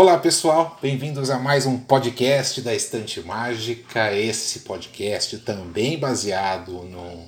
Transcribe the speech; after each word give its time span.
Olá 0.00 0.16
pessoal, 0.16 0.78
bem-vindos 0.80 1.28
a 1.28 1.40
mais 1.40 1.66
um 1.66 1.76
podcast 1.76 2.62
da 2.62 2.72
Estante 2.72 3.20
Mágica. 3.20 4.14
Esse 4.14 4.60
podcast 4.60 5.38
também 5.38 5.98
baseado 5.98 6.70
no 6.84 7.24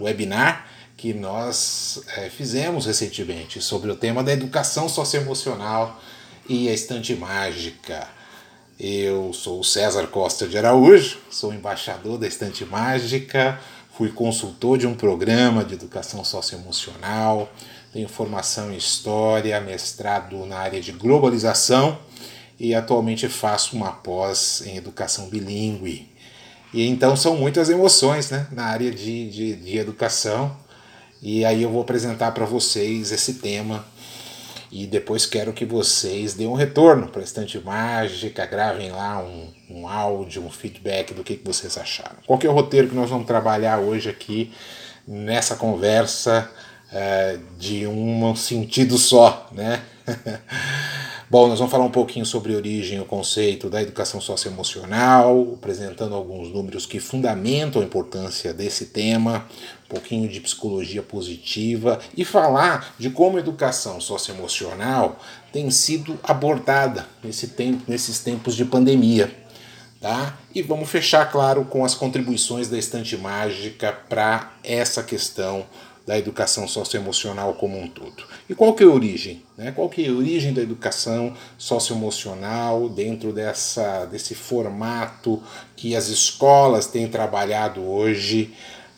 webinar 0.00 0.66
que 0.96 1.12
nós 1.12 2.02
é, 2.16 2.30
fizemos 2.30 2.86
recentemente 2.86 3.60
sobre 3.60 3.90
o 3.90 3.96
tema 3.96 4.24
da 4.24 4.32
educação 4.32 4.88
socioemocional 4.88 6.00
e 6.48 6.70
a 6.70 6.72
Estante 6.72 7.14
Mágica. 7.14 8.08
Eu 8.80 9.34
sou 9.34 9.62
César 9.62 10.06
Costa 10.06 10.48
de 10.48 10.56
Araújo, 10.56 11.18
sou 11.30 11.52
embaixador 11.52 12.16
da 12.16 12.26
Estante 12.26 12.64
Mágica, 12.64 13.60
fui 13.92 14.10
consultor 14.10 14.78
de 14.78 14.86
um 14.86 14.94
programa 14.94 15.62
de 15.62 15.74
educação 15.74 16.24
socioemocional, 16.24 17.52
tenho 17.96 18.08
formação 18.08 18.70
em 18.70 18.76
História, 18.76 19.58
mestrado 19.58 20.44
na 20.44 20.58
área 20.58 20.82
de 20.82 20.92
globalização 20.92 21.98
e 22.60 22.74
atualmente 22.74 23.26
faço 23.26 23.74
uma 23.74 23.90
pós 23.90 24.62
em 24.66 24.76
educação 24.76 25.30
bilíngue. 25.30 26.06
E 26.74 26.86
então 26.86 27.16
são 27.16 27.36
muitas 27.36 27.70
emoções 27.70 28.30
né, 28.30 28.46
na 28.52 28.64
área 28.64 28.90
de, 28.90 29.30
de, 29.30 29.56
de 29.56 29.78
educação. 29.78 30.54
E 31.22 31.42
aí 31.42 31.62
eu 31.62 31.70
vou 31.70 31.80
apresentar 31.80 32.32
para 32.32 32.44
vocês 32.44 33.12
esse 33.12 33.34
tema. 33.34 33.82
E 34.70 34.86
depois 34.86 35.24
quero 35.24 35.54
que 35.54 35.64
vocês 35.64 36.34
deem 36.34 36.50
um 36.50 36.54
retorno 36.54 37.08
para 37.08 37.22
a 37.22 37.24
Estante 37.24 37.58
Mágica, 37.58 38.44
gravem 38.44 38.90
lá 38.90 39.22
um, 39.22 39.50
um 39.70 39.88
áudio, 39.88 40.44
um 40.44 40.50
feedback 40.50 41.14
do 41.14 41.24
que, 41.24 41.36
que 41.36 41.46
vocês 41.46 41.78
acharam. 41.78 42.16
Qual 42.26 42.38
que 42.38 42.46
é 42.46 42.50
o 42.50 42.52
roteiro 42.52 42.88
que 42.88 42.94
nós 42.94 43.08
vamos 43.08 43.26
trabalhar 43.26 43.78
hoje 43.78 44.10
aqui 44.10 44.52
nessa 45.08 45.56
conversa 45.56 46.50
é, 46.96 47.38
de 47.58 47.86
um 47.86 48.34
sentido 48.34 48.96
só, 48.96 49.50
né? 49.52 49.82
Bom, 51.28 51.48
nós 51.48 51.58
vamos 51.58 51.70
falar 51.70 51.84
um 51.84 51.90
pouquinho 51.90 52.24
sobre 52.24 52.54
origem 52.54 53.00
o 53.00 53.04
conceito 53.04 53.68
da 53.68 53.82
educação 53.82 54.18
socioemocional, 54.18 55.54
apresentando 55.54 56.14
alguns 56.14 56.48
números 56.48 56.86
que 56.86 56.98
fundamentam 56.98 57.82
a 57.82 57.84
importância 57.84 58.54
desse 58.54 58.86
tema, 58.86 59.44
um 59.84 59.88
pouquinho 59.88 60.26
de 60.26 60.40
psicologia 60.40 61.02
positiva 61.02 61.98
e 62.16 62.24
falar 62.24 62.94
de 62.98 63.10
como 63.10 63.36
a 63.36 63.40
educação 63.40 64.00
socioemocional 64.00 65.20
tem 65.52 65.70
sido 65.70 66.18
abordada 66.22 67.06
nesse 67.22 67.48
tempo, 67.48 67.82
nesses 67.86 68.20
tempos 68.20 68.54
de 68.54 68.64
pandemia. 68.64 69.30
Tá? 70.00 70.38
E 70.54 70.62
vamos 70.62 70.88
fechar, 70.88 71.30
claro, 71.30 71.64
com 71.64 71.84
as 71.84 71.94
contribuições 71.94 72.68
da 72.68 72.78
estante 72.78 73.16
mágica 73.16 73.92
para 73.92 74.52
essa 74.62 75.02
questão 75.02 75.66
da 76.06 76.16
educação 76.16 76.68
socioemocional 76.68 77.54
como 77.54 77.76
um 77.78 77.88
todo. 77.88 78.22
E 78.48 78.54
qual 78.54 78.74
que 78.74 78.84
é 78.84 78.86
a 78.86 78.90
origem? 78.90 79.42
Né? 79.58 79.72
Qual 79.72 79.88
que 79.88 80.06
é 80.06 80.08
a 80.08 80.12
origem 80.12 80.54
da 80.54 80.62
educação 80.62 81.34
socioemocional 81.58 82.88
dentro 82.88 83.32
dessa, 83.32 84.04
desse 84.06 84.34
formato 84.34 85.42
que 85.74 85.96
as 85.96 86.06
escolas 86.06 86.86
têm 86.86 87.08
trabalhado 87.08 87.82
hoje 87.82 88.54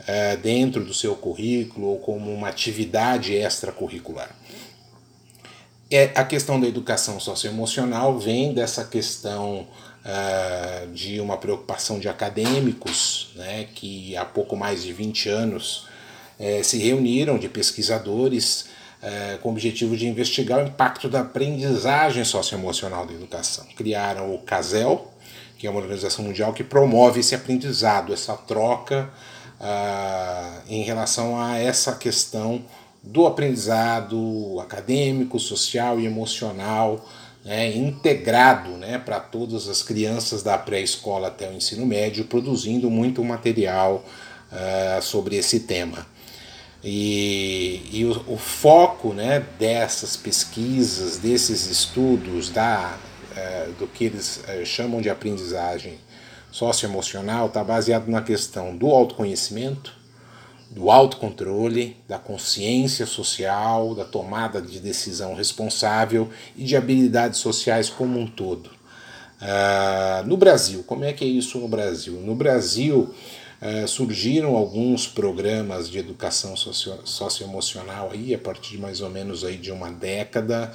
é, 0.07 0.37
dentro 0.37 0.85
do 0.85 0.93
seu 0.93 1.17
currículo 1.17 1.87
ou 1.89 1.99
como 1.99 2.31
uma 2.31 2.49
atividade 2.49 3.35
extracurricular? 3.35 4.37
É, 5.91 6.13
a 6.15 6.25
questão 6.25 6.61
da 6.61 6.67
educação 6.67 7.19
socioemocional 7.19 8.19
vem 8.19 8.53
dessa 8.53 8.85
questão 8.85 9.67
uh, 10.05 10.93
de 10.93 11.19
uma 11.19 11.39
preocupação 11.39 11.99
de 11.99 12.11
acadêmicos, 12.11 13.31
né, 13.35 13.67
que 13.75 14.15
há 14.15 14.27
pouco 14.27 14.55
mais 14.55 14.83
de 14.83 14.93
20 14.93 15.31
anos 15.31 15.88
é, 16.39 16.63
se 16.63 16.79
reuniram 16.79 17.39
de 17.39 17.49
pesquisadores 17.49 18.67
é, 19.03 19.39
com 19.43 19.49
o 19.49 19.53
objetivo 19.53 19.97
de 19.97 20.07
investigar 20.07 20.59
o 20.59 20.67
impacto 20.67 21.09
da 21.09 21.21
aprendizagem 21.21 22.25
socioemocional 22.25 23.07
da 23.07 23.13
educação. 23.13 23.67
Criaram 23.77 24.35
o 24.35 24.39
CASEL, 24.39 25.13
que 25.57 25.67
é 25.67 25.71
uma 25.71 25.81
organização 25.81 26.25
mundial 26.25 26.53
que 26.53 26.65
promove 26.65 27.21
esse 27.21 27.35
aprendizado, 27.35 28.13
essa 28.13 28.35
troca 28.37 29.11
ah, 29.61 30.61
em 30.69 30.83
relação 30.83 31.41
a 31.41 31.59
essa 31.59 31.95
questão 31.97 32.65
do 33.03 33.27
aprendizado 33.27 34.61
acadêmico, 34.61 35.39
social 35.39 35.99
e 35.99 36.07
emocional 36.07 37.05
né, 37.45 37.75
integrado 37.75 38.71
né, 38.73 38.99
para 38.99 39.19
todas 39.19 39.69
as 39.69 39.83
crianças 39.83 40.43
da 40.43 40.59
pré-escola 40.59 41.29
até 41.29 41.49
o 41.49 41.55
ensino 41.55 41.87
médio, 41.87 42.25
produzindo 42.25 42.91
muito 42.91 43.25
material 43.25 44.05
uh, 44.53 45.01
sobre 45.03 45.37
esse 45.37 45.61
tema. 45.61 46.07
E, 46.91 47.83
e 47.93 48.05
o, 48.07 48.33
o, 48.33 48.39
foco 48.39 49.13
né, 49.13 49.45
dessas 49.59 50.17
pesquisas, 50.17 51.19
desses 51.19 51.67
estudos, 51.67 52.49
da, 52.49 52.97
é, 53.37 53.69
do 53.79 53.87
que 53.87 54.05
eles 54.05 54.43
é, 54.49 54.65
chamam 54.65 55.03
de 55.03 55.11
aprendizagem 55.11 55.99
socioemocional, 56.51 57.49
está 57.49 57.63
baseado 57.63 58.09
na 58.09 58.23
questão 58.23 58.75
do 58.75 58.87
autoconhecimento, 58.87 59.93
do 60.71 60.91
autocontrole, 60.91 61.95
da 62.09 62.19
consciência 62.19 63.05
social, 63.05 63.95
da 63.95 64.07
tomada 64.07 64.63
de 64.63 64.81
decisão 64.81 65.35
responsável 65.35 66.31
e 66.57 66.65
de 66.65 66.75
habilidades 66.75 67.39
sociais 67.39 67.91
como 67.91 68.19
um 68.19 68.27
todo. 68.27 68.71
Uh, 69.43 70.27
no 70.27 70.39
Brasil, 70.39 70.83
como 70.85 71.05
é 71.05 71.13
que 71.13 71.23
é 71.23 71.29
isso 71.29 71.59
no 71.59 71.69
Brasil? 71.69 72.15
No 72.15 72.35
Brasil, 72.35 73.15
é, 73.61 73.87
surgiram 73.87 74.57
alguns 74.57 75.07
programas 75.07 75.91
de 75.91 75.99
educação 75.99 76.57
socio 76.57 76.99
socioemocional 77.05 78.11
aí 78.13 78.35
a 78.35 78.39
partir 78.39 78.73
de 78.73 78.79
mais 78.79 79.01
ou 79.01 79.11
menos 79.11 79.45
aí 79.45 79.57
de 79.57 79.73
uma 79.73 79.91
década 79.91 80.73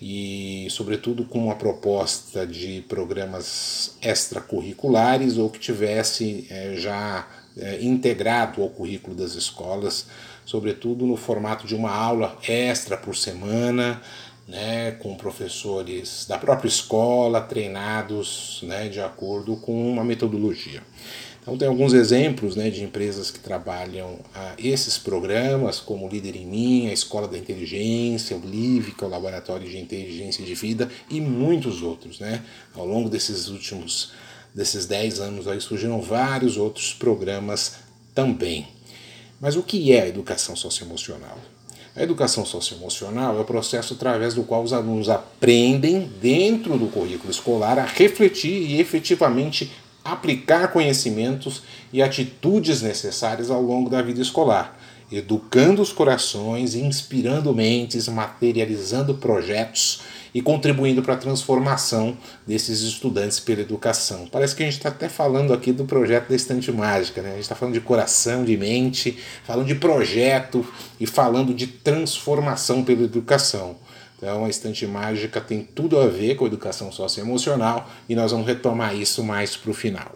e 0.00 0.66
sobretudo 0.70 1.24
com 1.24 1.44
uma 1.44 1.54
proposta 1.54 2.46
de 2.46 2.84
programas 2.88 3.96
extracurriculares 4.02 5.38
ou 5.38 5.48
que 5.48 5.58
tivesse 5.58 6.46
é, 6.50 6.74
já 6.76 7.26
é, 7.56 7.82
integrado 7.82 8.62
ao 8.62 8.68
currículo 8.68 9.16
das 9.16 9.34
escolas, 9.34 10.06
sobretudo 10.44 11.06
no 11.06 11.16
formato 11.16 11.66
de 11.66 11.74
uma 11.74 11.90
aula 11.90 12.36
extra 12.46 12.96
por 12.96 13.16
semana, 13.16 14.02
né, 14.46 14.92
com 14.92 15.16
professores 15.16 16.26
da 16.28 16.38
própria 16.38 16.68
escola 16.68 17.40
treinados 17.40 18.60
né, 18.62 18.88
de 18.88 19.00
acordo 19.00 19.56
com 19.56 19.90
uma 19.90 20.04
metodologia. 20.04 20.82
Então 21.46 21.56
tem 21.56 21.68
alguns 21.68 21.92
exemplos 21.92 22.56
né, 22.56 22.70
de 22.70 22.82
empresas 22.82 23.30
que 23.30 23.38
trabalham 23.38 24.18
esses 24.58 24.98
programas, 24.98 25.78
como 25.78 26.04
o 26.04 26.08
Líder 26.08 26.34
em 26.34 26.44
Mim, 26.44 26.88
a 26.88 26.92
Escola 26.92 27.28
da 27.28 27.38
Inteligência, 27.38 28.36
o 28.36 28.40
LIVE, 28.44 28.90
que 28.90 29.04
é 29.04 29.06
o 29.06 29.10
Laboratório 29.10 29.68
de 29.68 29.78
Inteligência 29.78 30.44
de 30.44 30.54
Vida, 30.56 30.90
e 31.08 31.20
muitos 31.20 31.82
outros. 31.82 32.18
Né? 32.18 32.42
Ao 32.74 32.84
longo 32.84 33.08
desses 33.08 33.46
últimos 33.46 34.10
desses 34.52 34.86
10 34.86 35.20
anos 35.20 35.46
aí 35.46 35.60
surgiram 35.60 36.00
vários 36.00 36.56
outros 36.56 36.92
programas 36.92 37.76
também. 38.12 38.66
Mas 39.40 39.54
o 39.54 39.62
que 39.62 39.92
é 39.92 40.02
a 40.02 40.08
educação 40.08 40.56
socioemocional? 40.56 41.38
A 41.94 42.02
educação 42.02 42.44
socioemocional 42.44 43.38
é 43.38 43.40
o 43.40 43.44
processo 43.44 43.94
através 43.94 44.34
do 44.34 44.42
qual 44.42 44.64
os 44.64 44.72
alunos 44.72 45.08
aprendem, 45.08 46.10
dentro 46.20 46.76
do 46.76 46.88
currículo 46.88 47.30
escolar, 47.30 47.78
a 47.78 47.84
refletir 47.84 48.68
e 48.68 48.80
efetivamente 48.80 49.70
aplicar 50.12 50.68
conhecimentos 50.68 51.62
e 51.92 52.02
atitudes 52.02 52.82
necessárias 52.82 53.50
ao 53.50 53.60
longo 53.60 53.90
da 53.90 54.02
vida 54.02 54.20
escolar, 54.20 54.78
educando 55.10 55.82
os 55.82 55.92
corações, 55.92 56.74
inspirando 56.74 57.54
mentes, 57.54 58.08
materializando 58.08 59.14
projetos 59.14 60.02
e 60.34 60.42
contribuindo 60.42 61.02
para 61.02 61.14
a 61.14 61.16
transformação 61.16 62.16
desses 62.46 62.82
estudantes 62.82 63.40
pela 63.40 63.62
educação. 63.62 64.28
Parece 64.30 64.54
que 64.54 64.62
a 64.62 64.66
gente 64.66 64.76
está 64.76 64.90
até 64.90 65.08
falando 65.08 65.54
aqui 65.54 65.72
do 65.72 65.86
projeto 65.86 66.28
da 66.28 66.36
Estante 66.36 66.70
Mágica, 66.70 67.22
né? 67.22 67.30
a 67.30 67.32
gente 67.32 67.42
está 67.42 67.54
falando 67.54 67.74
de 67.74 67.80
coração, 67.80 68.44
de 68.44 68.54
mente, 68.56 69.16
falando 69.44 69.66
de 69.66 69.76
projeto 69.76 70.66
e 71.00 71.06
falando 71.06 71.54
de 71.54 71.66
transformação 71.66 72.84
pela 72.84 73.02
educação. 73.02 73.76
Então, 74.16 74.44
a 74.44 74.48
estante 74.48 74.86
mágica 74.86 75.40
tem 75.40 75.62
tudo 75.62 75.98
a 76.00 76.06
ver 76.06 76.36
com 76.36 76.44
a 76.44 76.48
educação 76.48 76.90
socioemocional 76.90 77.88
e 78.08 78.14
nós 78.14 78.32
vamos 78.32 78.46
retomar 78.46 78.96
isso 78.96 79.22
mais 79.22 79.56
para 79.56 79.70
o 79.70 79.74
final. 79.74 80.12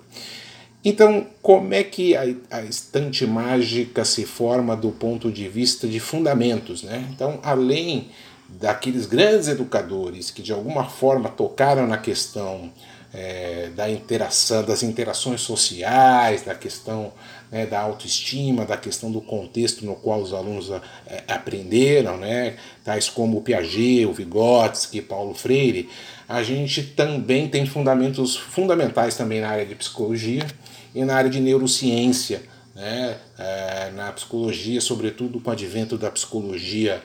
Então, 0.83 1.27
como 1.43 1.75
é 1.75 1.85
que 1.85 2.17
a, 2.17 2.23
a, 2.51 2.63
estante 2.63 3.27
mágica 3.27 4.03
se 4.05 4.25
forma 4.25 4.75
do 4.75 4.91
ponto 4.91 5.31
de 5.31 5.47
vista 5.47 5.87
de 5.87 6.01
fundamentos? 6.01 6.83
Né? 6.83 7.07
Então, 7.15 7.39
além 7.43 8.09
daqueles 8.49 9.07
grandes 9.07 9.47
educadores 9.49 10.31
que 10.31 10.43
de 10.43 10.53
alguma 10.53 10.85
forma 10.85 11.29
tocaram 11.29 11.87
na 11.87 11.99
questão 11.99 12.73
é, 13.13 13.71
da 13.75 13.91
interação, 13.91 14.65
das 14.65 14.83
interações 14.83 15.41
sociais, 15.41 16.43
da 16.43 16.55
questão 16.55 17.13
né, 17.51 17.67
da 17.67 17.81
autoestima, 17.81 18.65
da 18.65 18.77
questão 18.77 19.11
do 19.11 19.21
contexto 19.21 19.85
no 19.85 19.97
qual 19.97 20.21
os 20.21 20.33
alunos 20.33 20.71
é, 21.07 21.25
aprenderam, 21.27 22.17
né, 22.17 22.57
tais 22.85 23.09
como 23.09 23.39
o 23.39 23.43
Piaget, 23.43 24.07
o 24.07 24.13
Vygotsky, 24.13 25.03
Paulo 25.03 25.35
Freire, 25.35 25.89
a 26.29 26.43
gente 26.43 26.83
também 26.83 27.49
tem 27.49 27.67
fundamentos 27.67 28.37
fundamentais 28.37 29.17
também 29.17 29.41
na 29.41 29.49
área 29.49 29.67
de 29.67 29.75
psicologia 29.75 30.47
e 30.95 31.05
na 31.05 31.17
área 31.17 31.31
de 31.31 31.41
neurociência, 31.41 32.43
né, 32.75 33.17
é, 33.37 33.91
na 33.97 34.13
psicologia, 34.13 34.81
sobretudo 34.81 35.41
com 35.41 35.51
o 35.51 35.53
advento 35.53 35.99
da 35.99 36.11
psicologia 36.11 37.03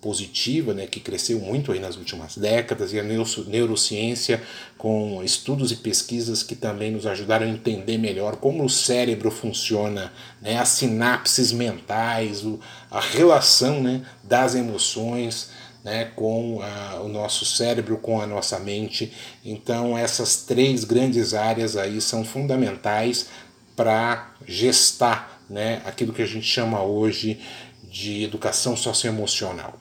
positiva, 0.00 0.72
né, 0.72 0.86
que 0.86 1.00
cresceu 1.00 1.40
muito 1.40 1.72
aí 1.72 1.80
nas 1.80 1.96
últimas 1.96 2.36
décadas, 2.36 2.92
e 2.92 3.00
a 3.00 3.02
neurociência 3.02 4.42
com 4.78 5.22
estudos 5.24 5.72
e 5.72 5.76
pesquisas 5.76 6.42
que 6.42 6.54
também 6.54 6.90
nos 6.90 7.06
ajudaram 7.06 7.46
a 7.46 7.48
entender 7.48 7.98
melhor 7.98 8.36
como 8.36 8.64
o 8.64 8.70
cérebro 8.70 9.30
funciona, 9.30 10.12
né, 10.40 10.58
as 10.58 10.68
sinapses 10.68 11.52
mentais, 11.52 12.44
a 12.90 13.00
relação 13.00 13.82
né, 13.82 14.02
das 14.22 14.54
emoções, 14.54 15.50
né, 15.82 16.06
com 16.16 16.60
a, 16.62 17.00
o 17.00 17.08
nosso 17.08 17.44
cérebro, 17.44 17.96
com 17.96 18.20
a 18.20 18.26
nossa 18.26 18.58
mente. 18.58 19.12
Então, 19.44 19.96
essas 19.96 20.42
três 20.42 20.84
grandes 20.84 21.32
áreas 21.32 21.76
aí 21.76 22.00
são 22.00 22.24
fundamentais 22.24 23.28
para 23.76 24.34
gestar 24.46 25.40
né, 25.48 25.80
aquilo 25.84 26.12
que 26.12 26.22
a 26.22 26.26
gente 26.26 26.46
chama 26.46 26.82
hoje 26.82 27.40
de 27.88 28.24
educação 28.24 28.76
socioemocional. 28.76 29.78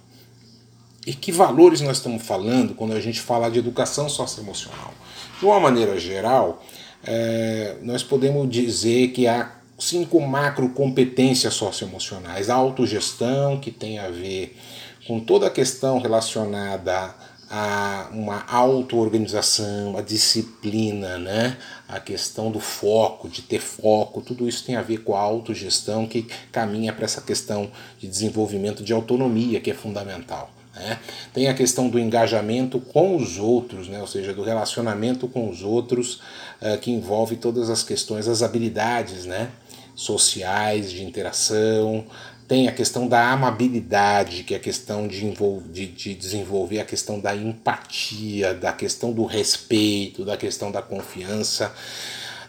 E 1.06 1.14
que 1.14 1.32
valores 1.32 1.82
nós 1.82 1.98
estamos 1.98 2.24
falando 2.24 2.74
quando 2.74 2.94
a 2.94 3.00
gente 3.00 3.22
fala 3.22 3.50
de 3.50 3.60
educação 3.60 4.10
socioemocional? 4.10 4.92
De 5.40 5.46
uma 5.46 5.60
maneira 5.60 6.00
geral, 6.00 6.64
é, 7.04 7.78
nós 7.84 8.02
podemos 8.02 8.50
dizer 8.50 9.10
que 9.10 9.28
há 9.28 9.52
cinco 9.78 10.20
macro 10.20 10.70
competências 10.70 11.54
socioemocionais. 11.54 12.50
A 12.50 12.56
autogestão, 12.56 13.60
que 13.60 13.70
tem 13.70 14.00
a 14.00 14.10
ver 14.10 14.58
com 15.06 15.20
toda 15.20 15.46
a 15.46 15.52
questão 15.52 16.00
relacionada 16.00 17.14
a 17.52 18.10
uma 18.12 18.44
auto-organização, 18.48 19.96
a 19.96 20.02
disciplina, 20.02 21.20
né? 21.20 21.58
a 21.88 22.00
questão 22.00 22.50
do 22.50 22.60
foco, 22.60 23.30
de 23.30 23.44
ter 23.44 23.60
foco, 23.60 24.22
tudo 24.22 24.50
isso 24.50 24.66
tem 24.66 24.76
a 24.76 24.82
ver 24.82 25.04
com 25.04 25.16
a 25.16 25.20
autogestão 25.20 26.08
que 26.08 26.24
caminha 26.52 26.92
para 26.92 27.06
essa 27.06 27.22
questão 27.22 27.70
de 28.00 28.08
desenvolvimento 28.08 28.84
de 28.84 28.92
autonomia, 28.92 29.62
que 29.62 29.70
é 29.70 29.76
fundamental. 29.76 30.50
Né? 30.76 31.00
Tem 31.34 31.48
a 31.48 31.54
questão 31.54 31.90
do 31.90 31.98
engajamento 31.98 32.80
com 32.80 33.16
os 33.16 33.38
outros, 33.38 33.88
né? 33.88 34.02
ou 34.02 34.08
seja, 34.08 34.34
do 34.34 34.44
relacionamento 34.44 35.28
com 35.28 35.50
os 35.50 35.64
outros, 35.64 36.22
uh, 36.62 36.78
que 36.82 36.92
envolve 36.92 37.38
todas 37.38 37.70
as 37.70 37.82
questões, 37.82 38.28
as 38.28 38.44
habilidades 38.44 39.26
né? 39.26 39.50
sociais, 39.96 40.92
de 40.92 41.04
interação, 41.04 42.06
tem 42.48 42.68
a 42.68 42.72
questão 42.72 43.08
da 43.08 43.32
amabilidade, 43.32 44.44
que 44.44 44.54
é 44.54 44.58
a 44.58 44.60
questão 44.60 45.08
de, 45.08 45.34
de, 45.72 45.88
de, 45.88 46.14
desenvolver 46.14 46.80
a 46.80 46.86
questão 46.86 47.20
da 47.20 47.36
empatia, 47.36 48.54
da 48.54 48.72
questão 48.72 49.12
do 49.12 49.26
respeito, 49.26 50.24
da 50.24 50.38
questão 50.38 50.72
da 50.72 50.82
confiança. 50.82 51.74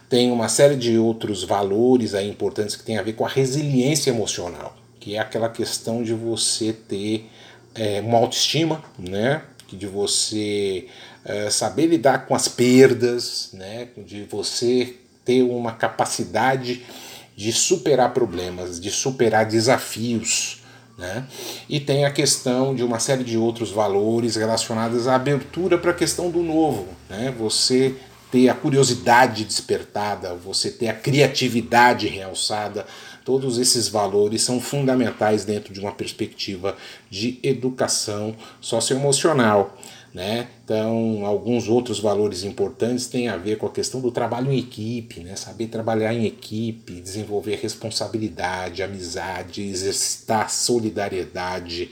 Tem 0.07 0.31
uma 0.31 0.49
série 0.49 0.75
de 0.75 0.97
outros 0.99 1.43
valores 1.43 2.13
aí 2.13 2.29
importantes 2.29 2.75
que 2.75 2.83
tem 2.83 2.97
a 2.97 3.01
ver 3.01 3.13
com 3.13 3.25
a 3.25 3.29
resiliência 3.29 4.11
emocional, 4.11 4.75
que 4.99 5.15
é 5.15 5.19
aquela 5.19 5.49
questão 5.49 6.03
de 6.03 6.13
você 6.13 6.71
ter 6.71 7.27
é, 7.77 8.01
uma 8.01 8.17
autoestima, 8.17 8.83
né? 8.97 9.43
de 9.71 9.85
você 9.85 10.87
é, 11.25 11.49
saber 11.49 11.87
lidar 11.87 12.25
com 12.25 12.33
as 12.33 12.47
perdas, 12.47 13.49
né? 13.53 13.89
de 13.97 14.23
você 14.23 14.95
ter 15.23 15.43
uma 15.43 15.73
capacidade 15.73 16.85
de 17.35 17.51
superar 17.51 18.13
problemas, 18.13 18.79
de 18.79 18.89
superar 18.89 19.45
desafios. 19.45 20.63
Né? 20.97 21.27
E 21.69 21.79
tem 21.79 22.05
a 22.05 22.11
questão 22.11 22.73
de 22.73 22.81
uma 22.81 22.99
série 22.99 23.23
de 23.23 23.37
outros 23.37 23.69
valores 23.69 24.35
relacionados 24.35 25.07
à 25.07 25.15
abertura 25.15 25.77
para 25.77 25.91
a 25.91 25.93
questão 25.93 26.31
do 26.31 26.41
novo. 26.41 26.87
Né? 27.09 27.33
Você 27.37 27.95
ter 28.31 28.49
a 28.49 28.53
curiosidade 28.53 29.45
despertada, 29.45 30.33
você 30.33 30.71
ter 30.71 30.89
a 30.89 30.93
criatividade 30.93 32.07
realçada, 32.07 32.85
todos 33.27 33.57
esses 33.57 33.89
valores 33.89 34.41
são 34.41 34.57
fundamentais 34.57 35.43
dentro 35.43 35.73
de 35.73 35.81
uma 35.81 35.91
perspectiva 35.91 36.77
de 37.09 37.37
educação 37.43 38.33
socioemocional. 38.61 39.77
Né? 40.13 40.47
Então, 40.63 41.25
alguns 41.25 41.67
outros 41.67 41.99
valores 41.99 42.45
importantes 42.45 43.07
têm 43.07 43.27
a 43.27 43.35
ver 43.35 43.57
com 43.57 43.65
a 43.65 43.69
questão 43.69 43.99
do 43.99 44.11
trabalho 44.11 44.49
em 44.49 44.57
equipe, 44.57 45.19
né? 45.19 45.35
saber 45.35 45.67
trabalhar 45.67 46.13
em 46.13 46.25
equipe, 46.25 47.01
desenvolver 47.01 47.59
responsabilidade, 47.61 48.81
amizade, 48.81 49.61
exercitar 49.61 50.49
solidariedade, 50.49 51.91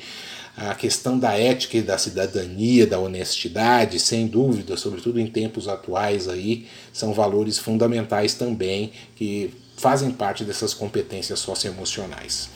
a 0.55 0.73
questão 0.73 1.19
da 1.19 1.37
ética 1.37 1.75
e 1.75 1.81
da 1.81 1.97
cidadania, 1.97 2.87
da 2.87 2.97
honestidade, 2.97 3.99
sem 3.99 4.25
dúvida, 4.25 4.77
sobretudo 4.77 5.19
em 5.19 5.27
tempos 5.27 5.67
atuais 5.67 6.29
aí, 6.29 6.65
são 6.93 7.13
valores 7.13 7.57
fundamentais 7.57 8.35
também 8.35 8.93
que 9.17 9.64
fazem 9.77 10.11
parte 10.11 10.43
dessas 10.43 10.73
competências 10.73 11.39
socioemocionais. 11.39 12.49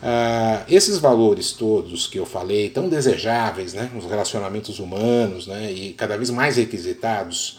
Uh, 0.00 0.62
esses 0.68 0.98
valores 0.98 1.50
todos 1.50 2.06
que 2.06 2.18
eu 2.18 2.24
falei, 2.24 2.70
tão 2.70 2.88
desejáveis 2.88 3.74
né, 3.74 3.90
nos 3.92 4.04
relacionamentos 4.04 4.78
humanos 4.78 5.48
né, 5.48 5.72
e 5.72 5.92
cada 5.92 6.16
vez 6.16 6.30
mais 6.30 6.56
requisitados, 6.56 7.58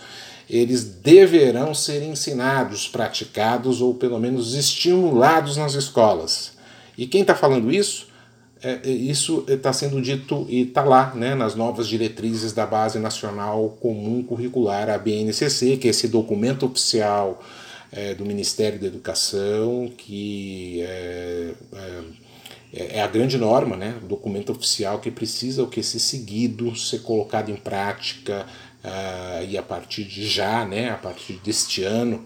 eles 0.50 0.83
deverão 0.85 1.73
ser 1.73 2.01
ensinados, 2.01 2.88
praticados 2.88 3.81
ou 3.81 3.94
pelo 3.94 4.17
menos 4.19 4.56
estimulados 4.56 5.57
nas 5.57 5.73
escolas. 5.73 6.53
E 6.97 7.06
quem 7.06 7.21
está 7.21 7.35
falando 7.35 7.71
isso? 7.71 8.07
É, 8.61 8.79
é 8.83 8.89
isso 8.89 9.45
está 9.47 9.71
sendo 9.71 10.01
dito 10.01 10.45
e 10.50 10.61
está 10.61 10.83
lá 10.83 11.13
né, 11.13 11.35
nas 11.35 11.56
novas 11.56 11.88
diretrizes 11.88 12.53
da 12.53 12.65
Base 12.65 13.00
Nacional 13.00 13.77
Comum 13.81 14.23
Curricular, 14.23 14.89
a 14.89 14.97
BNCC, 14.97 15.77
que 15.77 15.88
é 15.88 15.91
esse 15.91 16.07
documento 16.07 16.65
oficial 16.65 17.41
é, 17.91 18.13
do 18.13 18.25
Ministério 18.25 18.80
da 18.80 18.88
Educação 18.88 19.91
que 19.97 20.81
é, 20.81 21.53
é 21.74 22.03
é, 22.71 23.01
a 23.01 23.07
grande 23.07 23.38
norma, 23.38 23.75
né? 23.75 23.97
o 24.03 24.06
documento 24.06 24.51
oficial 24.51 25.00
que 25.00 25.09
precisa 25.09 25.63
o 25.63 25.68
que 25.68 25.81
ser 25.81 26.00
seguido, 26.00 26.75
ser 26.75 27.00
colocado 27.00 27.50
em 27.50 27.56
prática 27.56 28.45
uh, 28.83 29.44
e 29.44 29.57
a 29.57 29.63
partir 29.63 30.03
de 30.03 30.27
já, 30.27 30.65
né? 30.65 30.91
a 30.91 30.97
partir 30.97 31.33
deste 31.44 31.83
ano. 31.83 32.24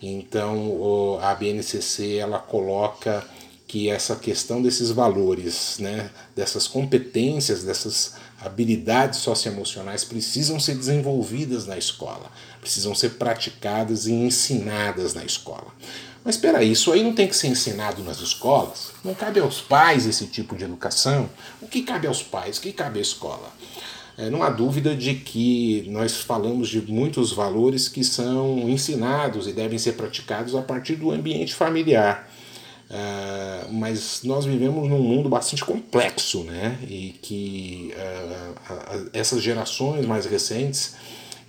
Então 0.00 1.18
a 1.20 1.34
BNCC 1.34 2.16
ela 2.16 2.38
coloca 2.38 3.24
que 3.66 3.88
essa 3.90 4.16
questão 4.16 4.62
desses 4.62 4.90
valores, 4.90 5.78
né, 5.78 6.10
dessas 6.34 6.66
competências, 6.66 7.62
dessas 7.62 8.14
habilidades 8.40 9.20
socioemocionais 9.20 10.04
precisam 10.04 10.58
ser 10.58 10.74
desenvolvidas 10.74 11.66
na 11.66 11.78
escola, 11.78 12.32
precisam 12.60 12.94
ser 12.94 13.10
praticadas 13.10 14.06
e 14.06 14.12
ensinadas 14.12 15.14
na 15.14 15.24
escola. 15.24 15.68
Mas 16.24 16.34
espera 16.34 16.58
aí, 16.58 16.72
isso 16.72 16.92
aí 16.92 17.02
não 17.02 17.14
tem 17.14 17.26
que 17.26 17.34
ser 17.34 17.48
ensinado 17.48 18.04
nas 18.04 18.20
escolas? 18.20 18.92
Não 19.02 19.14
cabe 19.14 19.40
aos 19.40 19.60
pais 19.60 20.06
esse 20.06 20.26
tipo 20.26 20.54
de 20.54 20.64
educação? 20.64 21.30
O 21.62 21.66
que 21.66 21.82
cabe 21.82 22.06
aos 22.06 22.22
pais? 22.22 22.58
O 22.58 22.60
que 22.60 22.72
cabe 22.72 22.98
à 22.98 23.02
escola? 23.02 23.50
É, 24.18 24.28
não 24.28 24.42
há 24.42 24.50
dúvida 24.50 24.94
de 24.94 25.14
que 25.14 25.86
nós 25.88 26.16
falamos 26.16 26.68
de 26.68 26.82
muitos 26.82 27.32
valores 27.32 27.88
que 27.88 28.04
são 28.04 28.68
ensinados 28.68 29.46
e 29.46 29.52
devem 29.52 29.78
ser 29.78 29.92
praticados 29.92 30.54
a 30.54 30.60
partir 30.60 30.96
do 30.96 31.10
ambiente 31.10 31.54
familiar. 31.54 32.30
Uh, 32.90 33.72
mas 33.72 34.22
nós 34.24 34.44
vivemos 34.44 34.88
num 34.88 34.98
mundo 34.98 35.28
bastante 35.28 35.64
complexo, 35.64 36.42
né? 36.42 36.76
E 36.82 37.14
que 37.22 37.94
uh, 37.94 39.10
essas 39.12 39.40
gerações 39.40 40.04
mais 40.04 40.26
recentes 40.26 40.96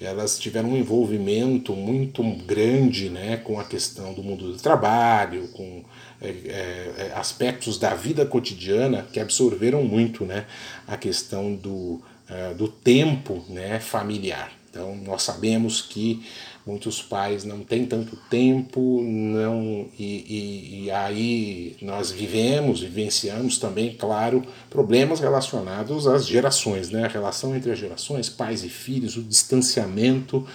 elas 0.02 0.40
tiveram 0.40 0.70
um 0.70 0.78
envolvimento 0.78 1.74
muito 1.74 2.24
grande 2.46 3.10
né, 3.10 3.38
com 3.38 3.60
a 3.60 3.64
questão 3.64 4.14
do 4.14 4.24
mundo 4.24 4.52
do 4.52 4.58
trabalho, 4.58 5.48
com 5.50 5.84
é, 6.22 6.28
é, 6.28 6.94
é, 6.98 7.14
aspectos 7.16 7.78
da 7.78 7.94
vida 7.94 8.26
cotidiana 8.26 9.08
que 9.12 9.20
absorveram 9.20 9.84
muito 9.84 10.26
né, 10.26 10.46
a 10.88 10.98
questão 10.98 11.56
do, 11.56 12.02
uh, 12.30 12.56
do 12.58 12.68
tempo 12.68 13.44
né, 13.50 13.80
familiar. 13.80 14.52
Então, 14.70 14.96
nós 14.96 15.24
sabemos 15.24 15.82
que 15.82 16.24
muitos 16.66 17.02
pais 17.02 17.44
não 17.44 17.64
têm 17.64 17.86
tanto 17.86 18.16
tempo, 18.30 19.02
não 19.02 19.88
e, 19.98 20.04
e, 20.06 20.84
e, 20.84 20.92
aí 20.92 21.76
nós 21.82 22.12
vivemos, 22.12 22.82
vivenciamos 22.82 23.58
também, 23.58 23.96
claro, 23.96 24.44
problemas 24.70 25.20
relacionados 25.20 26.08
às 26.08 26.28
gerações, 26.28 26.90
né? 26.90 27.06
a 27.06 27.08
relação 27.08 27.56
entre 27.56 27.72
as 27.72 27.80
gerações, 27.80 28.30
pais 28.30 28.64
e 28.64 28.70
filhos, 28.70 29.18
o 29.18 29.24
distanciamento, 29.24 30.48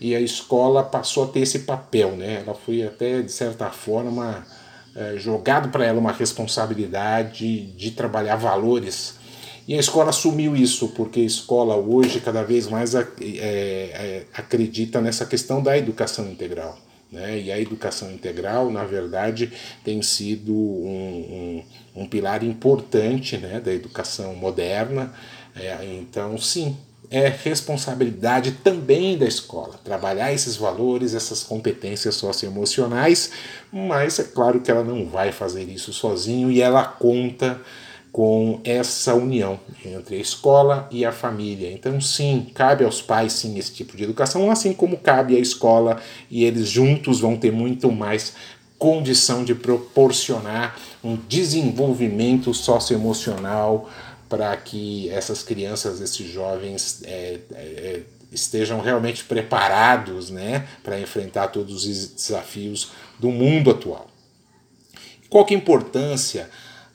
e 0.00 0.14
a 0.14 0.20
escola 0.20 0.82
passou 0.82 1.24
a 1.24 1.26
ter 1.26 1.40
esse 1.40 1.60
papel, 1.60 2.16
né? 2.16 2.42
ela 2.46 2.54
foi 2.54 2.82
até, 2.82 3.20
de 3.20 3.32
certa 3.32 3.70
forma, 3.70 4.46
é, 4.94 5.16
jogado 5.16 5.68
para 5.70 5.84
ela 5.84 5.98
uma 5.98 6.12
responsabilidade 6.12 7.66
de 7.72 7.90
trabalhar 7.90 8.36
valores 8.36 9.19
e 9.70 9.76
a 9.76 9.78
escola 9.78 10.10
assumiu 10.10 10.56
isso, 10.56 10.88
porque 10.88 11.20
a 11.20 11.24
escola 11.24 11.76
hoje 11.76 12.18
cada 12.18 12.42
vez 12.42 12.66
mais 12.66 12.92
é, 12.96 13.06
é, 13.20 14.24
acredita 14.34 15.00
nessa 15.00 15.24
questão 15.24 15.62
da 15.62 15.78
educação 15.78 16.28
integral. 16.28 16.76
Né? 17.08 17.42
E 17.42 17.52
a 17.52 17.60
educação 17.60 18.10
integral, 18.10 18.68
na 18.72 18.82
verdade, 18.82 19.52
tem 19.84 20.02
sido 20.02 20.52
um, 20.52 21.62
um, 21.94 22.02
um 22.02 22.08
pilar 22.08 22.42
importante 22.42 23.36
né, 23.36 23.60
da 23.60 23.72
educação 23.72 24.34
moderna. 24.34 25.14
É, 25.54 25.78
então, 26.00 26.36
sim, 26.36 26.76
é 27.08 27.28
responsabilidade 27.28 28.50
também 28.64 29.16
da 29.16 29.26
escola 29.26 29.78
trabalhar 29.84 30.32
esses 30.32 30.56
valores, 30.56 31.14
essas 31.14 31.44
competências 31.44 32.16
socioemocionais, 32.16 33.30
mas 33.72 34.18
é 34.18 34.24
claro 34.24 34.60
que 34.60 34.68
ela 34.68 34.82
não 34.82 35.06
vai 35.06 35.30
fazer 35.30 35.62
isso 35.68 35.92
sozinho 35.92 36.50
e 36.50 36.60
ela 36.60 36.82
conta 36.82 37.60
com 38.12 38.60
essa 38.64 39.14
união 39.14 39.60
entre 39.84 40.16
a 40.16 40.20
escola 40.20 40.88
e 40.90 41.04
a 41.04 41.12
família. 41.12 41.70
Então, 41.70 42.00
sim, 42.00 42.50
cabe 42.54 42.84
aos 42.84 43.00
pais 43.00 43.32
sim 43.32 43.56
esse 43.58 43.72
tipo 43.72 43.96
de 43.96 44.04
educação, 44.04 44.50
assim 44.50 44.72
como 44.72 44.98
cabe 44.98 45.36
à 45.36 45.38
escola 45.38 46.00
e 46.30 46.44
eles 46.44 46.68
juntos 46.68 47.20
vão 47.20 47.36
ter 47.36 47.52
muito 47.52 47.90
mais 47.92 48.34
condição 48.78 49.44
de 49.44 49.54
proporcionar 49.54 50.78
um 51.04 51.14
desenvolvimento 51.14 52.52
socioemocional 52.54 53.88
para 54.28 54.56
que 54.56 55.10
essas 55.10 55.42
crianças, 55.42 56.00
esses 56.00 56.26
jovens 56.32 57.02
é, 57.04 57.40
é, 57.52 58.00
estejam 58.32 58.80
realmente 58.80 59.24
preparados 59.24 60.30
né, 60.30 60.66
para 60.82 60.98
enfrentar 60.98 61.48
todos 61.48 61.84
os 61.84 62.06
desafios 62.08 62.92
do 63.18 63.30
mundo 63.30 63.70
atual. 63.70 64.08
Qual 65.28 65.44
que 65.44 65.54
é 65.54 65.56
a 65.56 65.60
importância 65.60 66.48